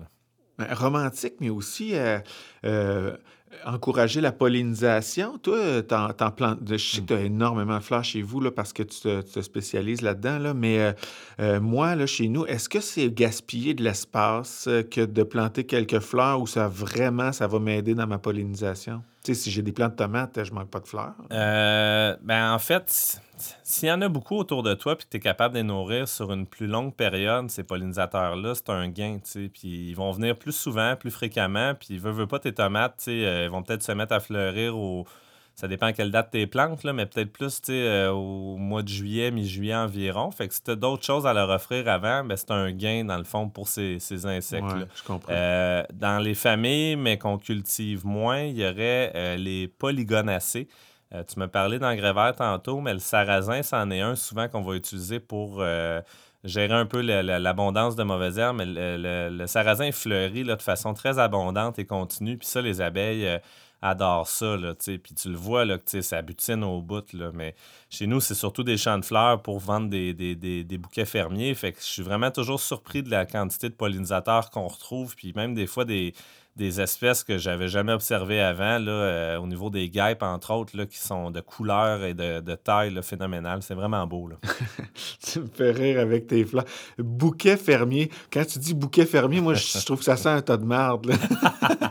Romantique, 0.71 1.35
mais 1.41 1.51
aussi 1.51 1.95
euh, 1.95 2.19
euh, 2.65 3.17
encourager 3.65 4.21
la 4.21 4.33
pollinisation. 4.33 5.39
Toi, 5.39 5.83
t'en, 5.83 6.09
t'en 6.13 6.31
plantes, 6.31 6.61
je 6.69 6.77
sais 6.77 7.01
que 7.01 7.07
tu 7.07 7.15
as 7.15 7.21
énormément 7.21 7.79
de 7.79 7.83
fleurs 7.83 8.05
chez 8.05 8.23
vous 8.23 8.41
là, 8.41 8.51
parce 8.51 8.73
que 8.73 8.83
tu 8.83 9.01
te, 9.01 9.41
spécialises 9.43 10.03
là-dedans, 10.03 10.39
là, 10.39 10.55
mais 10.55 10.95
euh, 11.41 11.61
moi, 11.61 11.95
là, 11.97 12.07
chez 12.07 12.29
nous, 12.29 12.47
est-ce 12.47 12.69
que 12.69 12.81
c'est 12.81 13.11
gaspiller 13.11 13.75
de 13.75 13.83
l'espace 13.83 14.69
que 14.91 15.05
de 15.05 15.23
planter 15.23 15.65
quelques 15.65 16.01
fleurs 16.01 16.41
ou 16.41 16.47
ça 16.47 16.69
vraiment, 16.69 17.33
ça 17.33 17.47
va 17.47 17.59
m'aider 17.59 17.95
dans 17.95 18.07
ma 18.07 18.19
pollinisation? 18.19 19.03
Tu 19.25 19.35
sais, 19.35 19.41
si 19.41 19.51
j'ai 19.53 19.63
des 19.63 19.71
plantes 19.71 19.93
de 19.93 19.97
tomates, 19.97 20.43
je 20.43 20.53
manque 20.53 20.71
pas 20.71 20.81
de 20.81 20.89
fleurs. 20.89 21.15
ben, 21.31 22.53
en 22.53 22.59
fait, 22.59 23.21
s'il 23.63 23.89
y 23.89 23.93
en 23.93 24.01
a 24.03 24.09
beaucoup 24.09 24.37
autour 24.37 24.63
de 24.63 24.75
toi 24.75 24.97
puis 24.97 25.07
que 25.07 25.11
tu 25.11 25.17
es 25.17 25.21
capable 25.21 25.55
de 25.55 25.61
les 25.61 25.65
nourrir 25.65 26.09
sur 26.09 26.33
une 26.33 26.47
plus 26.47 26.67
longue 26.67 26.95
période, 26.95 27.51
ces 27.51 27.63
pollinisateurs-là, 27.63 28.55
c'est 28.55 28.71
un 28.71 28.89
gain, 28.89 29.19
tu 29.25 29.31
sais. 29.31 29.51
Puis 29.53 29.91
ils 29.91 29.95
vont 29.95 30.11
venir 30.13 30.37
plus 30.37 30.53
souvent, 30.53 30.97
plus 30.97 31.11
fréquemment, 31.11 31.75
puis 31.75 31.89
ils 31.91 32.01
veulent 32.01 32.27
pas 32.27 32.39
tes 32.39 32.53
tomates, 32.53 32.97
tu 32.99 33.05
sais, 33.05 33.27
euh, 33.27 33.42
ils 33.45 33.51
vont 33.51 33.63
peut-être 33.63 33.83
se 33.83 33.93
mettre 33.93 34.13
à 34.13 34.21
fleurir 34.21 34.77
au... 34.77 35.07
Ça 35.55 35.69
dépend 35.69 35.87
à 35.87 35.93
quelle 35.93 36.11
date 36.11 36.31
tes 36.31 36.47
plantes, 36.47 36.83
là, 36.83 36.95
mais 36.95 37.05
peut-être 37.05 37.31
plus 37.31 37.61
euh, 37.69 38.09
au 38.09 38.57
mois 38.57 38.83
de 38.83 38.89
juillet, 38.89 39.31
mi-juillet 39.31 39.75
environ. 39.75 40.31
Fait 40.31 40.49
que 40.49 40.55
si 40.55 40.63
tu 40.63 40.71
as 40.71 40.77
d'autres 40.77 41.05
choses 41.05 41.27
à 41.27 41.35
leur 41.35 41.51
offrir 41.51 41.89
avant, 41.89 42.25
ben, 42.25 42.37
c'est 42.37 42.51
un 42.53 42.73
gain, 42.73 43.05
dans 43.05 43.19
le 43.19 43.25
fond, 43.25 43.51
pour 43.51 43.69
ces, 43.69 43.99
ces 43.99 44.25
insectes-là. 44.25 44.87
je 44.97 45.03
comprends. 45.03 45.31
Euh, 45.31 45.83
dans 45.93 46.19
les 46.19 46.35
familles, 46.35 46.97
mais 46.97 47.19
qu'on 47.19 47.37
cultive 47.37 48.07
moins, 48.07 48.41
il 48.41 48.57
y 48.57 48.67
aurait 48.67 49.37
les 49.37 49.69
polygonacées. 49.69 50.69
Euh, 51.15 51.23
tu 51.25 51.39
m'as 51.39 51.49
parlé 51.49 51.79
d'engrais 51.79 52.33
tantôt, 52.33 52.81
mais 52.81 52.95
le 52.95 52.99
sarrasin, 52.99 53.63
c'en 53.63 53.91
est 53.91 54.01
un 54.01 54.17
souvent 54.17 54.49
qu'on 54.49 54.63
va 54.63 54.75
utiliser 54.75 55.21
pour 55.21 55.59
euh, 55.59 56.01
gérer 56.45 56.75
un 56.75 56.87
peu 56.87 57.01
l'abondance 57.01 57.97
de 57.97 58.03
mauvaises 58.03 58.39
herbes. 58.39 58.59
Mais 58.59 58.67
le, 58.67 59.47
sarrasin 59.47 59.93
fleurit 59.93 60.45
de 60.45 60.57
façon 60.57 60.95
très 60.95 61.19
abondante 61.19 61.79
et 61.79 61.85
continue. 61.85 62.37
Puis 62.39 62.49
ça, 62.49 62.61
les 62.61 62.81
abeilles 62.81 63.27
euh, 63.27 63.39
adorent 63.81 64.29
ça. 64.29 64.57
Là, 64.57 64.75
puis 64.75 65.15
tu 65.15 65.29
le 65.29 65.37
vois, 65.37 65.65
là, 65.65 65.79
ça 65.85 66.23
butine 66.23 66.65
au 66.65 66.81
bout. 66.81 67.05
Mais 67.35 67.55
chez 67.91 68.07
nous, 68.07 68.21
c'est 68.21 68.35
surtout 68.35 68.63
des 68.63 68.77
champs 68.77 68.99
de 68.99 69.05
fleurs 69.05 69.43
pour 69.43 69.59
vendre 69.59 69.89
des, 69.89 70.15
des, 70.15 70.79
bouquets 70.79 71.05
fermiers. 71.05 71.55
Fait 71.55 71.73
que 71.73 71.81
je 71.81 71.87
suis 71.87 72.03
vraiment 72.03 72.31
toujours 72.31 72.61
surpris 72.61 73.03
de 73.03 73.11
la 73.11 73.27
quantité 73.27 73.69
de 73.69 73.75
pollinisateurs 73.75 74.51
qu'on 74.51 74.69
retrouve. 74.69 75.15
Puis 75.17 75.33
même 75.35 75.55
des 75.55 75.67
fois, 75.67 75.85
des 75.85 76.15
des 76.57 76.81
espèces 76.81 77.25
que 77.25 77.39
j'avais 77.39 77.69
jamais 77.69 77.93
observées 77.93 78.41
avant, 78.41 78.79
là, 78.79 78.93
euh, 78.93 79.39
au 79.39 79.47
niveau 79.47 79.71
des 79.71 79.89
guêpes, 79.89 80.23
entre 80.23 80.53
autres, 80.53 80.77
là, 80.77 80.85
qui 80.85 80.99
sont 80.99 81.31
de 81.31 81.41
couleur 81.41 82.05
et 82.05 82.13
de, 82.13 82.41
de 82.41 82.55
taille 82.55 82.99
phénoménale. 83.03 83.63
C'est 83.63 83.75
vraiment 83.75 84.07
beau. 84.07 84.29
Là. 84.29 84.37
tu 85.27 85.41
me 85.41 85.47
fais 85.47 85.71
rire 85.71 86.01
avec 86.01 86.27
tes 86.27 86.45
fleurs. 86.45 86.67
Bouquet 86.99 87.57
fermier. 87.57 88.11
Quand 88.31 88.45
tu 88.45 88.59
dis 88.59 88.75
bouquet 88.75 89.07
fermier, 89.07 89.41
moi, 89.41 89.55
je 89.55 89.85
trouve 89.85 89.99
que 89.99 90.05
ça 90.05 90.17
sent 90.17 90.29
un 90.29 90.43
tas 90.43 90.59
de 90.59 90.65
merde. 90.65 91.13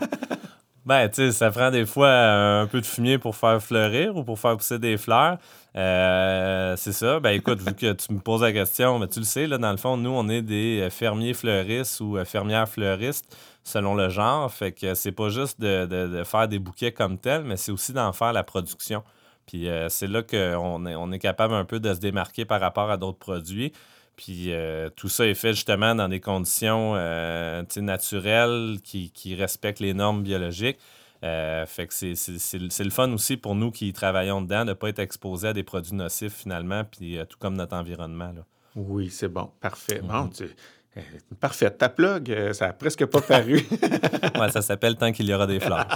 ben, 0.85 1.09
tu 1.09 1.15
sais, 1.15 1.31
ça 1.31 1.49
prend 1.49 1.71
des 1.71 1.87
fois 1.87 2.11
un 2.11 2.67
peu 2.67 2.81
de 2.81 2.85
fumier 2.85 3.17
pour 3.17 3.35
faire 3.35 3.61
fleurir 3.63 4.15
ou 4.15 4.23
pour 4.23 4.37
faire 4.39 4.55
pousser 4.55 4.77
des 4.77 4.97
fleurs. 4.97 5.39
Euh, 5.75 6.75
c'est 6.75 6.91
ça. 6.91 7.19
Ben 7.19 7.31
écoute, 7.31 7.61
vu 7.61 7.73
que 7.73 7.93
tu 7.93 8.13
me 8.13 8.19
poses 8.19 8.41
la 8.41 8.51
question, 8.51 8.99
ben, 8.99 9.07
tu 9.07 9.19
le 9.19 9.25
sais, 9.25 9.47
là, 9.47 9.57
dans 9.57 9.71
le 9.71 9.77
fond, 9.77 9.97
nous, 9.97 10.09
on 10.09 10.27
est 10.27 10.41
des 10.41 10.89
fermiers 10.91 11.33
fleuristes 11.33 12.01
ou 12.01 12.17
fermières 12.25 12.67
fleuristes 12.67 13.35
selon 13.63 13.95
le 13.95 14.09
genre. 14.09 14.51
Fait 14.51 14.71
que 14.71 14.93
c'est 14.93 15.11
pas 15.11 15.29
juste 15.29 15.59
de, 15.59 16.23
faire 16.25 16.47
des 16.47 16.59
bouquets 16.59 16.91
comme 16.91 17.17
tel, 17.17 17.43
mais 17.43 17.57
c'est 17.57 17.71
aussi 17.71 17.93
d'en 17.93 18.13
faire 18.13 18.33
la 18.33 18.43
production. 18.43 19.03
Puis 19.45 19.69
euh, 19.69 19.89
c'est 19.89 20.07
là 20.07 20.23
qu'on 20.23 20.85
est, 20.85 20.95
on 20.95 21.11
est 21.11 21.19
capable 21.19 21.53
un 21.53 21.65
peu 21.65 21.79
de 21.79 21.93
se 21.93 21.99
démarquer 21.99 22.45
par 22.45 22.61
rapport 22.61 22.89
à 22.89 22.97
d'autres 22.97 23.19
produits. 23.19 23.73
Puis 24.15 24.53
euh, 24.53 24.89
tout 24.95 25.09
ça 25.09 25.25
est 25.25 25.33
fait 25.33 25.53
justement 25.53 25.95
dans 25.95 26.07
des 26.07 26.19
conditions 26.19 26.93
euh, 26.95 27.63
naturelles 27.77 28.77
qui, 28.83 29.35
respectent 29.35 29.79
les 29.79 29.93
normes 29.93 30.21
biologiques. 30.21 30.77
Fait 31.21 31.87
que 31.87 31.93
c'est 31.93 32.83
le 32.83 32.89
fun 32.89 33.11
aussi 33.13 33.37
pour 33.37 33.55
nous 33.55 33.71
qui 33.71 33.93
travaillons 33.93 34.41
dedans 34.41 34.65
de 34.65 34.69
ne 34.69 34.73
pas 34.73 34.89
être 34.89 34.99
exposés 34.99 35.49
à 35.49 35.53
des 35.53 35.63
produits 35.63 35.95
nocifs 35.95 36.33
finalement, 36.33 36.83
puis 36.83 37.17
tout 37.29 37.37
comme 37.39 37.55
notre 37.55 37.75
environnement. 37.75 38.31
Là. 38.31 38.45
Oui, 38.75 39.09
c'est 39.09 39.27
bon. 39.27 39.51
Parfait. 39.59 40.01
Bon, 40.01 40.25
mm-hmm. 40.25 40.49
Euh, 40.97 41.01
parfait. 41.39 41.71
Ta 41.71 41.87
plug, 41.87 42.29
euh, 42.29 42.51
ça 42.51 42.67
n'a 42.67 42.73
presque 42.73 43.05
pas 43.05 43.21
paru. 43.21 43.65
ouais, 44.39 44.51
ça 44.51 44.61
s'appelle 44.61 44.97
Tant 44.97 45.13
qu'il 45.13 45.25
y 45.25 45.33
aura 45.33 45.47
des 45.47 45.61
fleurs. 45.61 45.87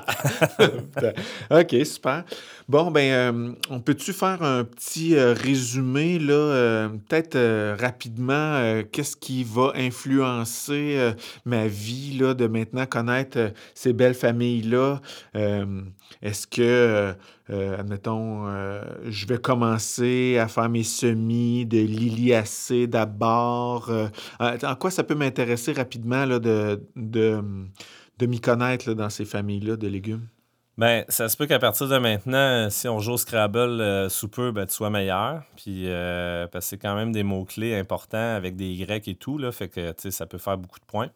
OK, 1.52 1.86
super. 1.86 2.24
Bon, 2.68 2.90
ben, 2.90 3.12
euh, 3.12 3.54
on 3.70 3.80
peut-tu 3.80 4.12
faire 4.12 4.42
un 4.42 4.64
petit 4.64 5.16
résumé, 5.20 6.18
là, 6.18 6.90
peut-être 7.08 7.38
rapidement, 7.80 8.82
qu'est-ce 8.92 9.16
qui 9.16 9.44
va 9.44 9.72
influencer 9.76 11.14
ma 11.46 11.68
vie, 11.68 12.18
là, 12.18 12.34
de 12.34 12.48
maintenant 12.48 12.88
connaître 12.88 13.54
ces 13.76 13.94
belles 13.94 14.16
familles-là? 14.16 15.00
Est-ce 16.24 16.48
que 16.48 17.16
euh, 17.52 17.78
admettons, 17.78 18.48
euh, 18.48 18.84
je 19.06 19.28
vais 19.28 19.38
commencer 19.38 20.38
à 20.40 20.48
faire 20.48 20.68
mes 20.70 20.84
semis 20.84 21.66
de 21.66 21.78
liliacées 21.78 22.88
d'abord. 22.88 23.90
Euh, 23.90 24.08
en 24.40 24.76
quoi 24.76 24.90
ça 24.90 25.04
peut 25.04 25.16
m'intéresser 25.16 25.74
rapidement 25.74 26.26
là, 26.26 26.40
de, 26.40 26.84
de, 26.96 27.44
de 28.18 28.26
m'y 28.26 28.40
connaître 28.40 28.94
dans 28.94 29.10
ces 29.10 29.26
familles-là 29.26 29.78
de 29.78 29.88
légumes? 29.88 30.28
Ben, 30.78 31.06
ça 31.08 31.30
se 31.30 31.38
peut 31.38 31.46
qu'à 31.46 31.60
partir 31.60 31.88
de 31.88 31.98
maintenant, 31.98 32.70
si 32.70 32.88
on 32.90 33.00
joue 33.00 33.14
au 33.14 33.18
Scrabble 33.18 34.10
sous 34.10 34.28
peu, 34.28 34.52
ben, 34.52 34.66
tu 34.66 34.74
sois 34.74 34.90
meilleur. 34.90 35.44
Puis, 35.56 35.88
parce 36.52 36.66
que 36.66 36.70
c'est 36.70 36.78
quand 36.78 36.96
même 36.96 37.12
des 37.12 37.24
mots-clés 37.24 37.76
importants 37.80 38.36
avec 38.36 38.56
des 38.56 38.72
Y 38.72 39.08
et 39.08 39.16
tout, 39.16 39.38
là, 39.38 39.52
fait 39.52 39.70
que 39.70 39.94
ça 40.10 40.26
peut 40.26 40.38
faire 40.38 40.58
beaucoup 40.58 40.80
de 40.80 40.86
points. 40.86 41.10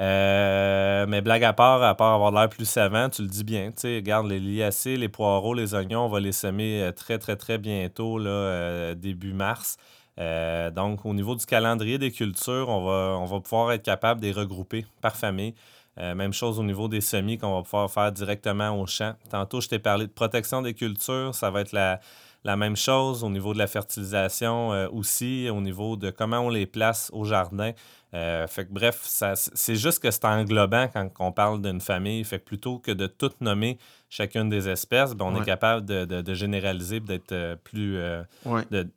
Euh, 0.00 1.06
mais 1.08 1.20
blague 1.20 1.42
à 1.42 1.52
part, 1.52 1.82
à 1.82 1.94
part 1.96 2.14
avoir 2.14 2.30
l'air 2.30 2.48
plus 2.48 2.68
savant, 2.68 3.08
tu 3.08 3.22
le 3.22 3.28
dis 3.28 3.44
bien. 3.44 3.72
Tu 3.72 3.96
regarde, 3.96 4.28
les 4.28 4.38
liacées, 4.38 4.96
les 4.96 5.08
poireaux, 5.08 5.54
les 5.54 5.74
oignons, 5.74 6.04
on 6.04 6.08
va 6.08 6.20
les 6.20 6.32
semer 6.32 6.82
euh, 6.82 6.92
très, 6.92 7.18
très, 7.18 7.36
très 7.36 7.58
bientôt, 7.58 8.18
là, 8.18 8.30
euh, 8.30 8.94
début 8.94 9.32
mars. 9.32 9.76
donc, 10.74 11.04
au 11.04 11.14
niveau 11.14 11.34
du 11.34 11.46
calendrier 11.46 11.98
des 11.98 12.12
cultures, 12.12 12.68
on 12.68 12.84
va, 12.84 13.18
on 13.18 13.24
va 13.24 13.40
pouvoir 13.40 13.72
être 13.72 13.82
capable 13.82 14.20
de 14.20 14.26
les 14.26 14.32
regrouper 14.32 14.86
par 15.00 15.16
famille. 15.16 15.54
Même 15.98 16.32
chose 16.32 16.58
au 16.58 16.62
niveau 16.62 16.88
des 16.88 17.00
semis 17.00 17.38
qu'on 17.38 17.56
va 17.56 17.62
pouvoir 17.62 17.90
faire 17.90 18.12
directement 18.12 18.80
au 18.80 18.86
champ. 18.86 19.14
Tantôt, 19.30 19.60
je 19.60 19.68
t'ai 19.68 19.78
parlé 19.78 20.06
de 20.06 20.12
protection 20.12 20.62
des 20.62 20.74
cultures. 20.74 21.34
Ça 21.34 21.50
va 21.50 21.60
être 21.60 21.72
la, 21.72 22.00
la 22.44 22.56
même 22.56 22.76
chose 22.76 23.24
au 23.24 23.30
niveau 23.30 23.52
de 23.52 23.58
la 23.58 23.66
fertilisation 23.66 24.70
aussi, 24.92 25.48
au 25.50 25.60
niveau 25.60 25.96
de 25.96 26.10
comment 26.10 26.38
on 26.38 26.50
les 26.50 26.66
place 26.66 27.10
au 27.12 27.24
jardin. 27.24 27.72
Euh, 28.14 28.46
fait 28.46 28.64
que 28.64 28.72
bref, 28.72 29.00
c'est 29.02 29.76
juste 29.76 30.02
que 30.02 30.10
c'est 30.10 30.24
englobant 30.24 30.88
quand 30.88 31.10
on 31.18 31.32
parle 31.32 31.60
d'une 31.60 31.80
famille. 31.80 32.24
Fait 32.24 32.38
que 32.38 32.44
plutôt 32.44 32.78
que 32.78 32.90
de 32.90 33.06
tout 33.06 33.32
nommer 33.40 33.78
chacune 34.08 34.48
des 34.48 34.68
espèces, 34.68 35.14
ben, 35.14 35.26
on 35.26 35.40
est 35.40 35.44
capable 35.44 35.84
de, 35.84 36.34
généraliser, 36.34 37.00
d'être 37.00 37.32
euh, 37.32 37.56
plus. 37.56 37.96
Euh, 37.98 38.22
de, 38.70 38.88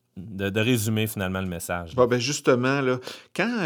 résumer 0.61 1.07
finalement 1.07 1.41
le 1.41 1.47
message. 1.47 1.95
ben 1.95 2.19
justement, 2.19 2.81
là, 2.81 2.97
quand 3.35 3.57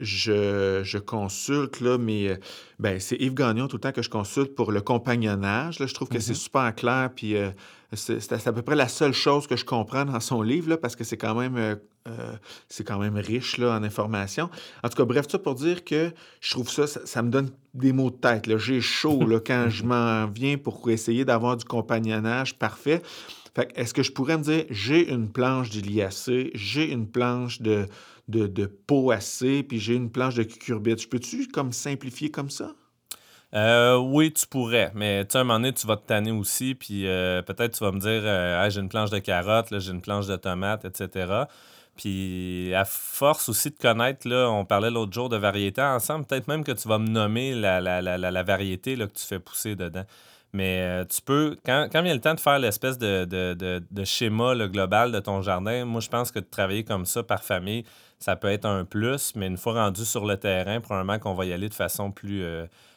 je, 0.00 0.98
consulte 0.98 1.80
là, 1.80 1.98
mes, 1.98 2.36
ben, 2.78 3.00
c'est 3.00 3.16
Yves 3.16 3.34
Gagnon 3.34 3.66
tout 3.68 3.76
le 3.76 3.80
temps 3.80 3.92
que 3.92 4.02
je 4.02 4.10
consulte 4.10 4.54
pour 4.54 4.72
le 4.72 4.80
compagnonnage. 4.80 5.78
Là, 5.80 5.86
je 5.86 5.94
trouve 5.94 6.08
que 6.08 6.20
c'est 6.20 6.32
Mhm. 6.32 6.36
super 6.36 6.74
clair, 6.74 7.10
puis 7.14 7.36
euh, 7.36 7.50
c'est 7.96 8.46
à 8.46 8.52
peu 8.52 8.62
près 8.62 8.76
la 8.76 8.88
seule 8.88 9.12
chose 9.12 9.46
que 9.46 9.56
je 9.56 9.64
comprends 9.64 10.04
dans 10.04 10.20
son 10.20 10.42
livre, 10.42 10.70
là, 10.70 10.76
parce 10.76 10.96
que 10.96 11.04
c'est 11.04 11.16
quand 11.16 11.34
même, 11.34 11.56
euh, 11.56 11.76
euh, 12.08 12.36
c'est 12.68 12.84
quand 12.84 12.98
même 12.98 13.16
riche 13.16 13.58
là, 13.58 13.76
en 13.76 13.82
informations. 13.82 14.50
En 14.82 14.88
tout 14.88 14.96
cas, 14.96 15.04
bref, 15.04 15.26
ça 15.28 15.38
pour 15.38 15.54
dire 15.54 15.84
que 15.84 16.12
je 16.40 16.50
trouve 16.50 16.70
ça, 16.70 16.86
ça, 16.86 17.00
ça 17.04 17.22
me 17.22 17.30
donne 17.30 17.50
des 17.74 17.92
maux 17.92 18.10
de 18.10 18.16
tête. 18.16 18.56
J'ai 18.58 18.80
chaud 18.80 19.26
là, 19.26 19.40
quand 19.40 19.66
je 19.68 19.84
m'en 19.84 20.26
viens 20.26 20.56
pour 20.56 20.88
essayer 20.90 21.24
d'avoir 21.24 21.56
du 21.56 21.64
compagnonnage 21.64 22.58
parfait. 22.58 23.02
Fait 23.54 23.66
que 23.66 23.80
est-ce 23.80 23.94
que 23.94 24.02
je 24.02 24.10
pourrais 24.10 24.36
me 24.36 24.42
dire, 24.42 24.64
j'ai 24.70 25.10
une 25.10 25.30
planche 25.30 25.70
d'Iliacé, 25.70 26.50
j'ai 26.54 26.90
une 26.90 27.08
planche 27.08 27.62
de, 27.62 27.86
de, 28.28 28.46
de 28.46 28.66
Poacé, 28.66 29.62
puis 29.62 29.78
j'ai 29.78 29.94
une 29.94 30.10
planche 30.10 30.34
de 30.34 30.42
cucurbite. 30.42 31.02
Je 31.02 31.08
peux-tu 31.08 31.48
comme 31.48 31.72
simplifier 31.72 32.30
comme 32.30 32.50
ça? 32.50 32.74
Euh, 33.54 33.96
oui, 33.98 34.32
tu 34.32 34.46
pourrais, 34.48 34.90
mais 34.94 35.24
tu 35.26 35.36
un 35.36 35.44
moment 35.44 35.60
donné, 35.60 35.72
tu 35.72 35.86
vas 35.86 35.96
te 35.96 36.04
tanner 36.06 36.32
aussi, 36.32 36.74
puis 36.74 37.06
euh, 37.06 37.40
peut-être 37.42 37.78
tu 37.78 37.84
vas 37.84 37.92
me 37.92 38.00
dire 38.00 38.22
euh, 38.24 38.60
Ah, 38.60 38.68
j'ai 38.68 38.80
une 38.80 38.88
planche 38.88 39.10
de 39.10 39.20
carottes, 39.20 39.68
j'ai 39.78 39.92
une 39.92 40.00
planche 40.00 40.26
de 40.26 40.34
tomates, 40.34 40.84
etc. 40.84 41.44
Puis 41.96 42.74
à 42.74 42.84
force 42.84 43.48
aussi 43.48 43.70
de 43.70 43.76
connaître, 43.76 44.28
là, 44.28 44.50
on 44.50 44.64
parlait 44.64 44.90
l'autre 44.90 45.12
jour 45.12 45.28
de 45.28 45.36
variété 45.36 45.80
ensemble, 45.80 46.26
peut-être 46.26 46.48
même 46.48 46.64
que 46.64 46.72
tu 46.72 46.88
vas 46.88 46.98
me 46.98 47.06
nommer 47.06 47.54
la, 47.54 47.80
la, 47.80 48.02
la, 48.02 48.18
la, 48.18 48.42
variété 48.42 48.96
là, 48.96 49.06
que 49.06 49.12
tu 49.12 49.24
fais 49.24 49.38
pousser 49.38 49.76
dedans. 49.76 50.04
Mais 50.52 50.80
euh, 50.82 51.04
tu 51.04 51.22
peux, 51.22 51.56
quand, 51.64 51.88
quand 51.92 52.02
vient 52.02 52.14
le 52.14 52.20
temps 52.20 52.34
de 52.34 52.40
faire 52.40 52.58
l'espèce 52.58 52.98
de, 52.98 53.24
de, 53.24 53.82
de, 53.88 54.04
schéma 54.04 54.54
global 54.66 55.12
de 55.12 55.20
ton 55.20 55.42
jardin, 55.42 55.84
moi 55.84 56.00
je 56.00 56.08
pense 56.08 56.32
que 56.32 56.40
de 56.40 56.44
travailler 56.44 56.82
comme 56.82 57.06
ça 57.06 57.22
par 57.22 57.44
famille, 57.44 57.84
ça 58.18 58.34
peut 58.34 58.48
être 58.48 58.64
un 58.64 58.84
plus, 58.84 59.34
mais 59.36 59.46
une 59.46 59.56
fois 59.58 59.74
rendu 59.74 60.04
sur 60.04 60.26
le 60.26 60.36
terrain, 60.36 60.80
probablement 60.80 61.18
qu'on 61.20 61.34
va 61.34 61.44
y 61.44 61.52
aller 61.52 61.68
de 61.68 61.74
façon 61.74 62.10
plus, 62.10 62.44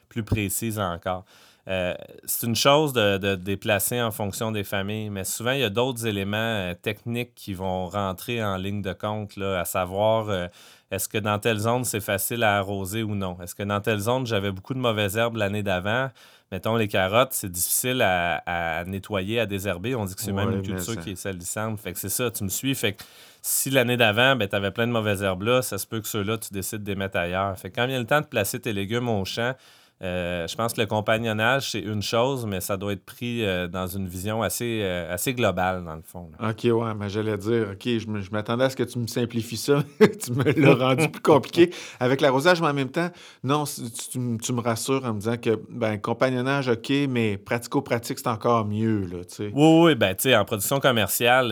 plus 0.09 0.23
précise 0.23 0.79
encore. 0.79 1.25
Euh, 1.67 1.93
c'est 2.23 2.47
une 2.47 2.55
chose 2.55 2.93
de, 2.93 3.17
de 3.17 3.35
déplacer 3.35 4.01
en 4.01 4.09
fonction 4.11 4.53
des 4.53 4.63
familles, 4.63 5.09
mais 5.09 5.25
souvent, 5.25 5.51
il 5.51 5.59
y 5.59 5.63
a 5.65 5.69
d'autres 5.69 6.07
éléments 6.07 6.37
euh, 6.37 6.73
techniques 6.73 7.35
qui 7.35 7.53
vont 7.53 7.87
rentrer 7.87 8.41
en 8.41 8.55
ligne 8.55 8.81
de 8.81 8.93
compte, 8.93 9.35
là, 9.35 9.59
à 9.59 9.65
savoir 9.65 10.29
euh, 10.29 10.47
est-ce 10.91 11.09
que 11.09 11.17
dans 11.17 11.39
telle 11.39 11.57
zone, 11.57 11.83
c'est 11.83 11.99
facile 11.99 12.43
à 12.43 12.57
arroser 12.57 13.03
ou 13.03 13.15
non? 13.15 13.37
Est-ce 13.43 13.53
que 13.53 13.63
dans 13.63 13.81
telle 13.81 13.99
zone, 13.99 14.25
j'avais 14.25 14.53
beaucoup 14.53 14.75
de 14.75 14.79
mauvaises 14.79 15.17
herbes 15.17 15.35
l'année 15.35 15.61
d'avant? 15.61 16.07
Mettons, 16.53 16.77
les 16.77 16.87
carottes, 16.87 17.33
c'est 17.33 17.51
difficile 17.51 18.01
à, 18.01 18.41
à 18.45 18.85
nettoyer, 18.85 19.41
à 19.41 19.45
désherber. 19.45 19.93
On 19.95 20.05
dit 20.05 20.15
que 20.15 20.21
c'est 20.21 20.31
même 20.31 20.49
une 20.53 20.61
culture 20.61 20.93
ça- 20.93 21.01
qui 21.01 21.11
est 21.11 21.15
salissante. 21.17 21.81
Fait 21.81 21.91
que 21.91 21.99
c'est 21.99 22.07
ça, 22.07 22.31
tu 22.31 22.45
me 22.45 22.49
suis. 22.49 22.73
Fait 22.75 22.93
que 22.93 23.03
si 23.41 23.69
l'année 23.69 23.97
d'avant, 23.97 24.37
ben, 24.37 24.47
tu 24.47 24.55
avais 24.55 24.71
plein 24.71 24.87
de 24.87 24.93
mauvaises 24.93 25.21
herbes 25.21 25.41
là, 25.41 25.61
ça 25.61 25.77
se 25.77 25.85
peut 25.85 25.99
que 25.99 26.07
ceux-là, 26.07 26.37
tu 26.37 26.53
décides 26.53 26.83
de 26.83 26.89
les 26.89 26.95
mettre 26.95 27.17
ailleurs. 27.17 27.59
Fait 27.59 27.69
que 27.69 27.75
quand 27.75 27.87
vient 27.87 27.99
le 27.99 28.05
temps 28.05 28.21
de 28.21 28.25
placer 28.25 28.61
tes 28.61 28.71
légumes 28.71 29.09
au 29.09 29.25
champ, 29.25 29.53
euh, 30.03 30.45
je 30.47 30.55
pense 30.55 30.73
que 30.73 30.81
le 30.81 30.85
compagnonnage, 30.87 31.71
c'est 31.71 31.79
une 31.79 32.03
chose, 32.03 32.45
mais 32.45 32.61
ça 32.61 32.77
doit 32.77 32.93
être 32.93 33.03
pris 33.03 33.43
euh, 33.43 33.67
dans 33.67 33.87
une 33.87 34.07
vision 34.07 34.43
assez, 34.43 34.81
euh, 34.83 35.11
assez 35.11 35.33
globale, 35.33 35.83
dans 35.83 35.95
le 35.95 36.03
fond. 36.03 36.29
là. 36.39 36.49
OK, 36.51 36.63
ouais, 36.65 36.93
mais 36.93 37.09
j'allais 37.09 37.37
dire, 37.37 37.69
OK, 37.71 37.83
je 37.83 38.31
m'attendais 38.31 38.65
à 38.65 38.69
ce 38.69 38.75
que 38.75 38.83
tu 38.83 38.99
me 38.99 39.07
simplifies 39.07 39.57
ça. 39.57 39.83
tu 39.99 40.31
me 40.33 40.43
l'as 40.43 40.75
rendu 40.75 41.09
plus 41.09 41.21
compliqué 41.21 41.71
avec 41.99 42.21
l'arrosage, 42.21 42.61
mais 42.61 42.67
en 42.67 42.73
même 42.73 42.91
temps, 42.91 43.09
non, 43.43 43.63
tu, 43.63 43.81
tu 44.11 44.19
me- 44.19 44.37
tu 44.37 44.53
me 44.53 44.61
rassures 44.61 45.03
en 45.03 45.13
me 45.15 45.19
disant 45.19 45.37
que, 45.37 45.59
ben, 45.69 45.97
compagnonnage, 45.99 46.67
OK, 46.69 46.91
mais 47.09 47.37
pratico-pratique, 47.37 48.19
c'est 48.19 48.27
encore 48.27 48.65
mieux, 48.65 48.99
là, 49.07 49.25
tu 49.25 49.35
sais. 49.35 49.51
Oui, 49.53 49.81
oui, 49.83 49.95
ben, 49.95 50.13
tu 50.13 50.23
sais, 50.29 50.35
en 50.35 50.45
production 50.45 50.79
commerciale, 50.79 51.51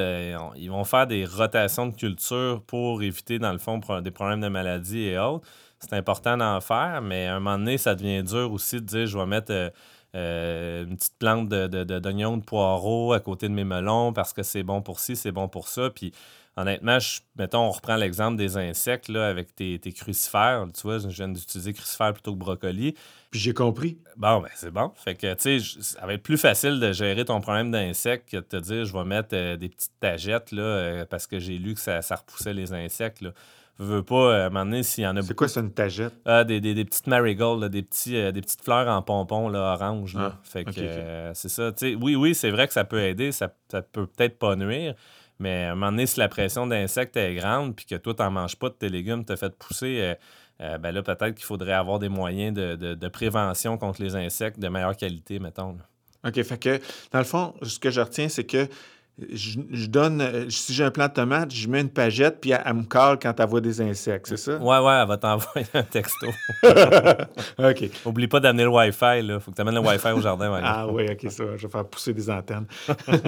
ils 0.56 0.70
vont 0.70 0.84
faire 0.84 1.08
des 1.08 1.26
rotations 1.26 1.88
de 1.88 1.96
culture 1.96 2.62
pour 2.68 3.02
éviter, 3.02 3.40
dans 3.40 3.52
le 3.52 3.58
fond, 3.58 3.80
des 4.04 4.12
problèmes 4.12 4.42
de 4.42 4.48
maladie 4.50 5.02
et 5.02 5.18
autres. 5.18 5.48
C'est 5.88 5.96
important 5.96 6.38
d'en 6.38 6.60
faire, 6.62 7.02
mais 7.02 7.28
à 7.28 7.36
un 7.36 7.40
moment 7.40 7.58
donné, 7.58 7.78
ça 7.78 7.96
devient 7.96 8.24
dur 8.24 8.52
aussi 8.52 8.76
de 8.78 8.86
dire 8.86 9.06
je 9.08 9.18
vais 9.18 9.26
mettre 9.26 9.52
euh, 9.52 9.70
euh, 10.16 10.84
une 10.86 10.96
petite 10.98 11.18
plante 11.20 11.50
de, 11.50 11.68
de, 11.68 11.84
de- 11.84 12.00
d'oignons, 12.00 12.38
de 12.38 12.44
poireaux 12.44 13.14
à 13.14 13.20
côté 13.20 13.48
de 13.50 13.54
mes 13.54 13.64
melons 13.66 14.14
parce 14.14 14.34
que 14.34 14.44
c'est 14.44 14.64
bon 14.64 14.82
pour 14.82 15.00
ci, 15.00 15.16
c'est 15.16 15.32
bon 15.32 15.48
pour 15.50 15.68
ça. 15.68 15.90
Puis 15.90 16.12
honnêtement, 16.58 17.00
je- 17.00 17.20
mettons, 17.38 17.60
on 17.60 17.70
reprend 17.72 17.96
l'exemple 17.98 18.38
des 18.38 18.58
insectes 18.58 19.10
là, 19.10 19.28
avec 19.28 19.54
tes, 19.56 19.78
tes 19.80 19.92
crucifères. 19.92 20.66
Tu 20.74 20.82
vois, 20.84 21.00
je 21.00 21.08
viens 21.08 21.28
d'utiliser 21.28 21.74
crucifères 21.74 22.14
plutôt 22.14 22.34
que 22.34 22.40
brocoli. 22.40 22.94
Puis 23.30 23.40
j'ai 23.42 23.54
compris. 23.54 23.98
Bon, 24.16 24.40
ben 24.40 24.50
c'est 24.56 24.72
bon. 24.72 24.92
Fait 24.96 25.16
que, 25.16 25.34
tu 25.34 25.60
sais, 25.60 25.82
ça 25.82 26.06
va 26.06 26.14
être 26.14 26.24
plus 26.24 26.38
facile 26.38 26.80
de 26.80 26.94
gérer 26.94 27.26
ton 27.26 27.42
problème 27.42 27.70
d'insectes 27.72 28.30
que 28.30 28.38
de 28.38 28.42
te 28.42 28.56
dire, 28.58 28.86
je 28.86 28.94
vais 28.94 29.04
mettre 29.04 29.30
euh, 29.34 29.58
des 29.58 29.68
petites 29.70 29.92
tagettes, 30.00 30.52
là, 30.52 30.62
euh, 30.64 31.06
parce 31.06 31.28
que 31.28 31.40
j'ai 31.40 31.58
lu 31.58 31.74
que 31.74 31.82
ça, 31.82 32.02
ça 32.02 32.16
repoussait 32.16 32.54
les 32.54 32.74
insectes, 32.74 33.22
là. 33.22 33.32
Veux 33.78 34.04
pas, 34.04 34.16
euh, 34.16 34.44
à 34.44 34.46
un 34.46 34.50
moment 34.50 34.66
donné, 34.66 34.84
s'il 34.84 35.04
y 35.04 35.08
en 35.08 35.18
a 35.18 35.22
C'est 35.22 35.34
quoi, 35.34 35.48
c'est 35.50 35.60
une 35.60 35.72
tagette? 35.74 36.14
Ah, 36.26 36.44
des, 36.46 36.62
des, 36.62 36.74
des 36.74 36.86
petites 36.86 37.08
marigolds, 37.08 37.60
là, 37.60 37.68
des, 37.70 37.82
petits, 37.82 38.16
euh, 38.16 38.32
des 38.32 38.42
petites 38.42 38.62
fleurs 38.64 38.88
en 38.88 39.02
pompon, 39.02 39.50
là, 39.50 39.74
orange, 39.74 40.14
là. 40.16 40.32
Ah, 40.34 40.40
fait 40.44 40.64
que, 40.64 40.72
euh, 40.78 41.34
c'est 41.34 41.50
ça. 41.50 41.72
Oui, 42.00 42.16
oui, 42.16 42.34
c'est 42.34 42.52
vrai 42.52 42.68
que 42.68 42.74
ça 42.74 42.86
peut 42.86 43.02
aider, 43.02 43.32
ça, 43.34 43.54
ça 43.70 43.82
peut 43.82 44.08
peut-être 44.08 44.40
pas 44.40 44.56
nuire, 44.56 44.96
mais 45.40 45.66
à 45.66 45.72
un 45.74 45.76
moment 45.76 45.92
donné, 45.92 46.06
si 46.06 46.20
la 46.20 46.30
pression 46.30 46.68
d'insectes 46.68 47.18
est 47.18 47.36
grande, 47.36 47.76
puis 47.76 47.86
que 47.86 47.96
toi, 47.96 48.14
t'en 48.14 48.32
manges 48.32 48.56
pas 48.56 48.70
de 48.70 48.76
tes 48.76 48.88
légumes, 48.88 49.26
t'as 49.26 49.36
fait 49.36 49.54
pousser, 49.58 50.00
euh, 50.00 50.16
euh, 50.62 50.78
ben 50.78 50.94
là, 50.94 51.04
peut-être 51.04 51.36
qu'il 51.36 51.44
faudrait 51.44 51.74
avoir 51.74 52.00
des 52.00 52.08
moyens 52.08 52.54
de, 52.54 52.76
de- 52.78 52.94
de 52.94 53.08
prévention 53.10 53.78
contre 53.78 54.02
les 54.02 54.16
insectes 54.16 54.58
de 54.58 54.70
meilleure 54.70 54.96
qualité, 54.96 55.38
mettons. 55.40 55.74
là. 55.74 56.30
OK, 56.30 56.42
fait 56.44 56.58
que, 56.58 56.80
dans 57.12 57.20
le 57.20 57.26
fond, 57.26 57.54
ce 57.62 57.78
que 57.78 57.92
je 57.92 58.00
retiens, 58.02 58.30
c'est 58.30 58.46
que 58.46 58.68
je, 59.32 59.60
je 59.72 59.86
donne, 59.88 60.20
euh, 60.20 60.50
si 60.50 60.74
j'ai 60.74 60.84
un 60.84 60.92
plant 60.92 61.08
de 61.08 61.14
tomate, 61.14 61.54
je 61.54 61.70
mets 61.70 61.80
une 61.80 61.90
pagette, 61.90 62.42
puis 62.42 62.52
elle, 62.52 62.62
elle 62.66 62.74
me 62.74 62.84
cale 62.84 63.18
quand 63.18 63.40
elle 63.40 63.48
voit 63.48 63.62
des 63.62 63.80
insectes, 63.80 64.28
c'est 64.28 64.38
ça? 64.38 64.58
Ouais, 64.58 64.80
ouais, 64.80 64.94
elle 65.02 65.08
va 65.08 65.18
t'envoyer 65.18 65.68
un 65.74 65.84
texto. 65.84 66.28
OK. 67.58 67.90
Oublie 68.06 68.28
pas 68.28 68.42
d'amener 68.42 68.64
le 68.64 68.70
Wi-Fi, 68.70 69.22
là. 69.22 69.40
Faut 69.40 69.52
que 69.52 69.56
tu 69.56 69.62
amènes 69.62 69.76
le 69.76 69.82
Wi-Fi 69.82 70.10
au 70.10 70.22
jardin, 70.22 70.52
ouais. 70.52 70.60
Ah 70.62 70.88
oui, 70.88 71.06
OK, 71.10 71.32
ça, 71.32 71.44
je 71.56 71.66
vais 71.66 71.72
faire 71.72 71.86
pousser 71.86 72.14
des 72.14 72.30
antennes. 72.30 72.66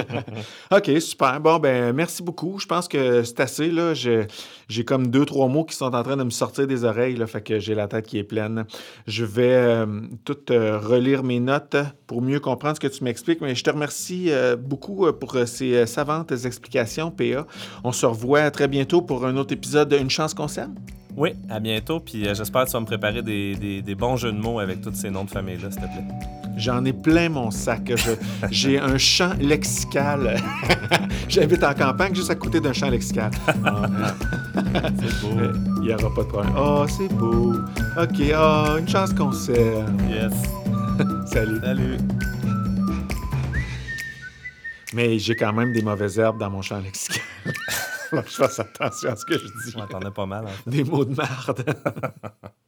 OK, 0.71 0.91
super. 0.99 1.39
Bon, 1.39 1.57
ben 1.57 1.93
merci 1.93 2.21
beaucoup. 2.21 2.59
Je 2.59 2.65
pense 2.65 2.89
que 2.89 3.23
c'est 3.23 3.39
assez, 3.39 3.71
là. 3.71 3.93
J'ai 3.93 4.83
comme 4.85 5.07
deux, 5.07 5.25
trois 5.25 5.47
mots 5.47 5.63
qui 5.63 5.75
sont 5.75 5.95
en 5.95 6.03
train 6.03 6.17
de 6.17 6.23
me 6.23 6.29
sortir 6.29 6.67
des 6.67 6.83
oreilles, 6.83 7.15
là, 7.15 7.27
fait 7.27 7.41
que 7.41 7.59
j'ai 7.59 7.75
la 7.75 7.87
tête 7.87 8.07
qui 8.07 8.17
est 8.17 8.23
pleine. 8.23 8.65
Je 9.07 9.23
vais 9.23 9.55
euh, 9.55 9.85
tout 10.25 10.51
euh, 10.51 10.79
relire 10.79 11.23
mes 11.23 11.39
notes 11.39 11.77
pour 12.07 12.21
mieux 12.21 12.41
comprendre 12.41 12.75
ce 12.75 12.81
que 12.81 12.87
tu 12.87 13.03
m'expliques, 13.05 13.39
mais 13.39 13.55
je 13.55 13.63
te 13.63 13.69
remercie 13.69 14.31
euh, 14.31 14.57
beaucoup 14.57 15.11
pour 15.13 15.37
ces 15.45 15.76
euh, 15.77 15.85
savantes 15.85 16.31
explications, 16.31 17.11
PA. 17.11 17.45
On 17.83 17.91
se 17.91 18.05
revoit 18.05 18.49
très 18.51 18.67
bientôt 18.67 19.01
pour 19.01 19.25
un 19.25 19.35
autre 19.37 19.53
épisode 19.53 19.89
de 19.89 19.97
Une 19.97 20.09
chance 20.09 20.35
s'aime. 20.47 20.75
Oui, 21.15 21.31
à 21.49 21.59
bientôt. 21.59 21.99
Puis 21.99 22.27
euh, 22.27 22.35
j'espère 22.35 22.63
que 22.65 22.67
tu 22.67 22.73
vas 22.73 22.79
me 22.81 22.85
préparer 22.85 23.21
des, 23.23 23.55
des- 23.55 23.81
des 23.81 23.95
bons 23.95 24.17
jeux 24.17 24.31
de 24.31 24.37
mots 24.37 24.59
avec 24.59 24.81
tous 24.81 24.93
ces 24.93 25.09
noms 25.09 25.23
de 25.23 25.29
famille-là, 25.31 25.71
s'il 25.71 25.81
te 25.81 25.87
plaît. 25.87 26.03
J'en 26.57 26.85
ai 26.85 26.93
plein 26.93 27.29
mon 27.29 27.49
sac. 27.51 27.91
J'ai 28.51 28.79
un 28.79 28.97
champ 28.97 29.31
lexical. 29.39 30.37
J'habite 31.27 31.63
en 31.63 31.73
campagne 31.73 32.13
juste 32.15 32.29
à 32.31 32.35
côté 32.35 32.59
d'un 32.59 32.73
champ 32.73 32.89
lexical. 32.89 33.31
Ah, 34.73 34.89
C'est 34.99 35.21
beau. 35.21 35.37
Il 35.81 35.87
n'y 35.87 35.93
aura 35.93 36.13
pas 36.15 36.23
de 36.23 36.27
problème. 36.27 36.53
Oh, 36.57 36.85
c'est 36.87 37.13
beau. 37.13 37.53
OK, 37.99 38.21
ah, 38.35 38.75
une 38.79 38.87
chance 38.87 39.13
qu'on. 39.13 39.31
Yes. 39.31 40.33
Salut. 41.27 41.59
Salut. 41.61 41.97
Mais 44.97 45.19
j'ai 45.19 45.35
quand 45.35 45.53
même 45.53 45.73
des 45.73 45.83
mauvaises 45.83 46.17
herbes 46.17 46.39
dans 46.39 46.49
mon 46.49 46.63
champ 46.63 46.79
lexical. 46.79 47.21
Que 48.09 48.17
je 48.25 48.35
fasse 48.35 48.57
attention 48.59 49.11
à 49.11 49.15
ce 49.15 49.25
que 49.25 49.37
je 49.37 49.43
dis. 49.43 49.71
Je 49.73 49.77
m'attendais 49.77 50.09
pas 50.09 50.25
mal, 50.25 50.45
en 50.45 50.47
fait. 50.47 50.69
Des 50.69 50.83
mots 50.83 51.03
de 51.05 51.13
marde. 51.13 51.63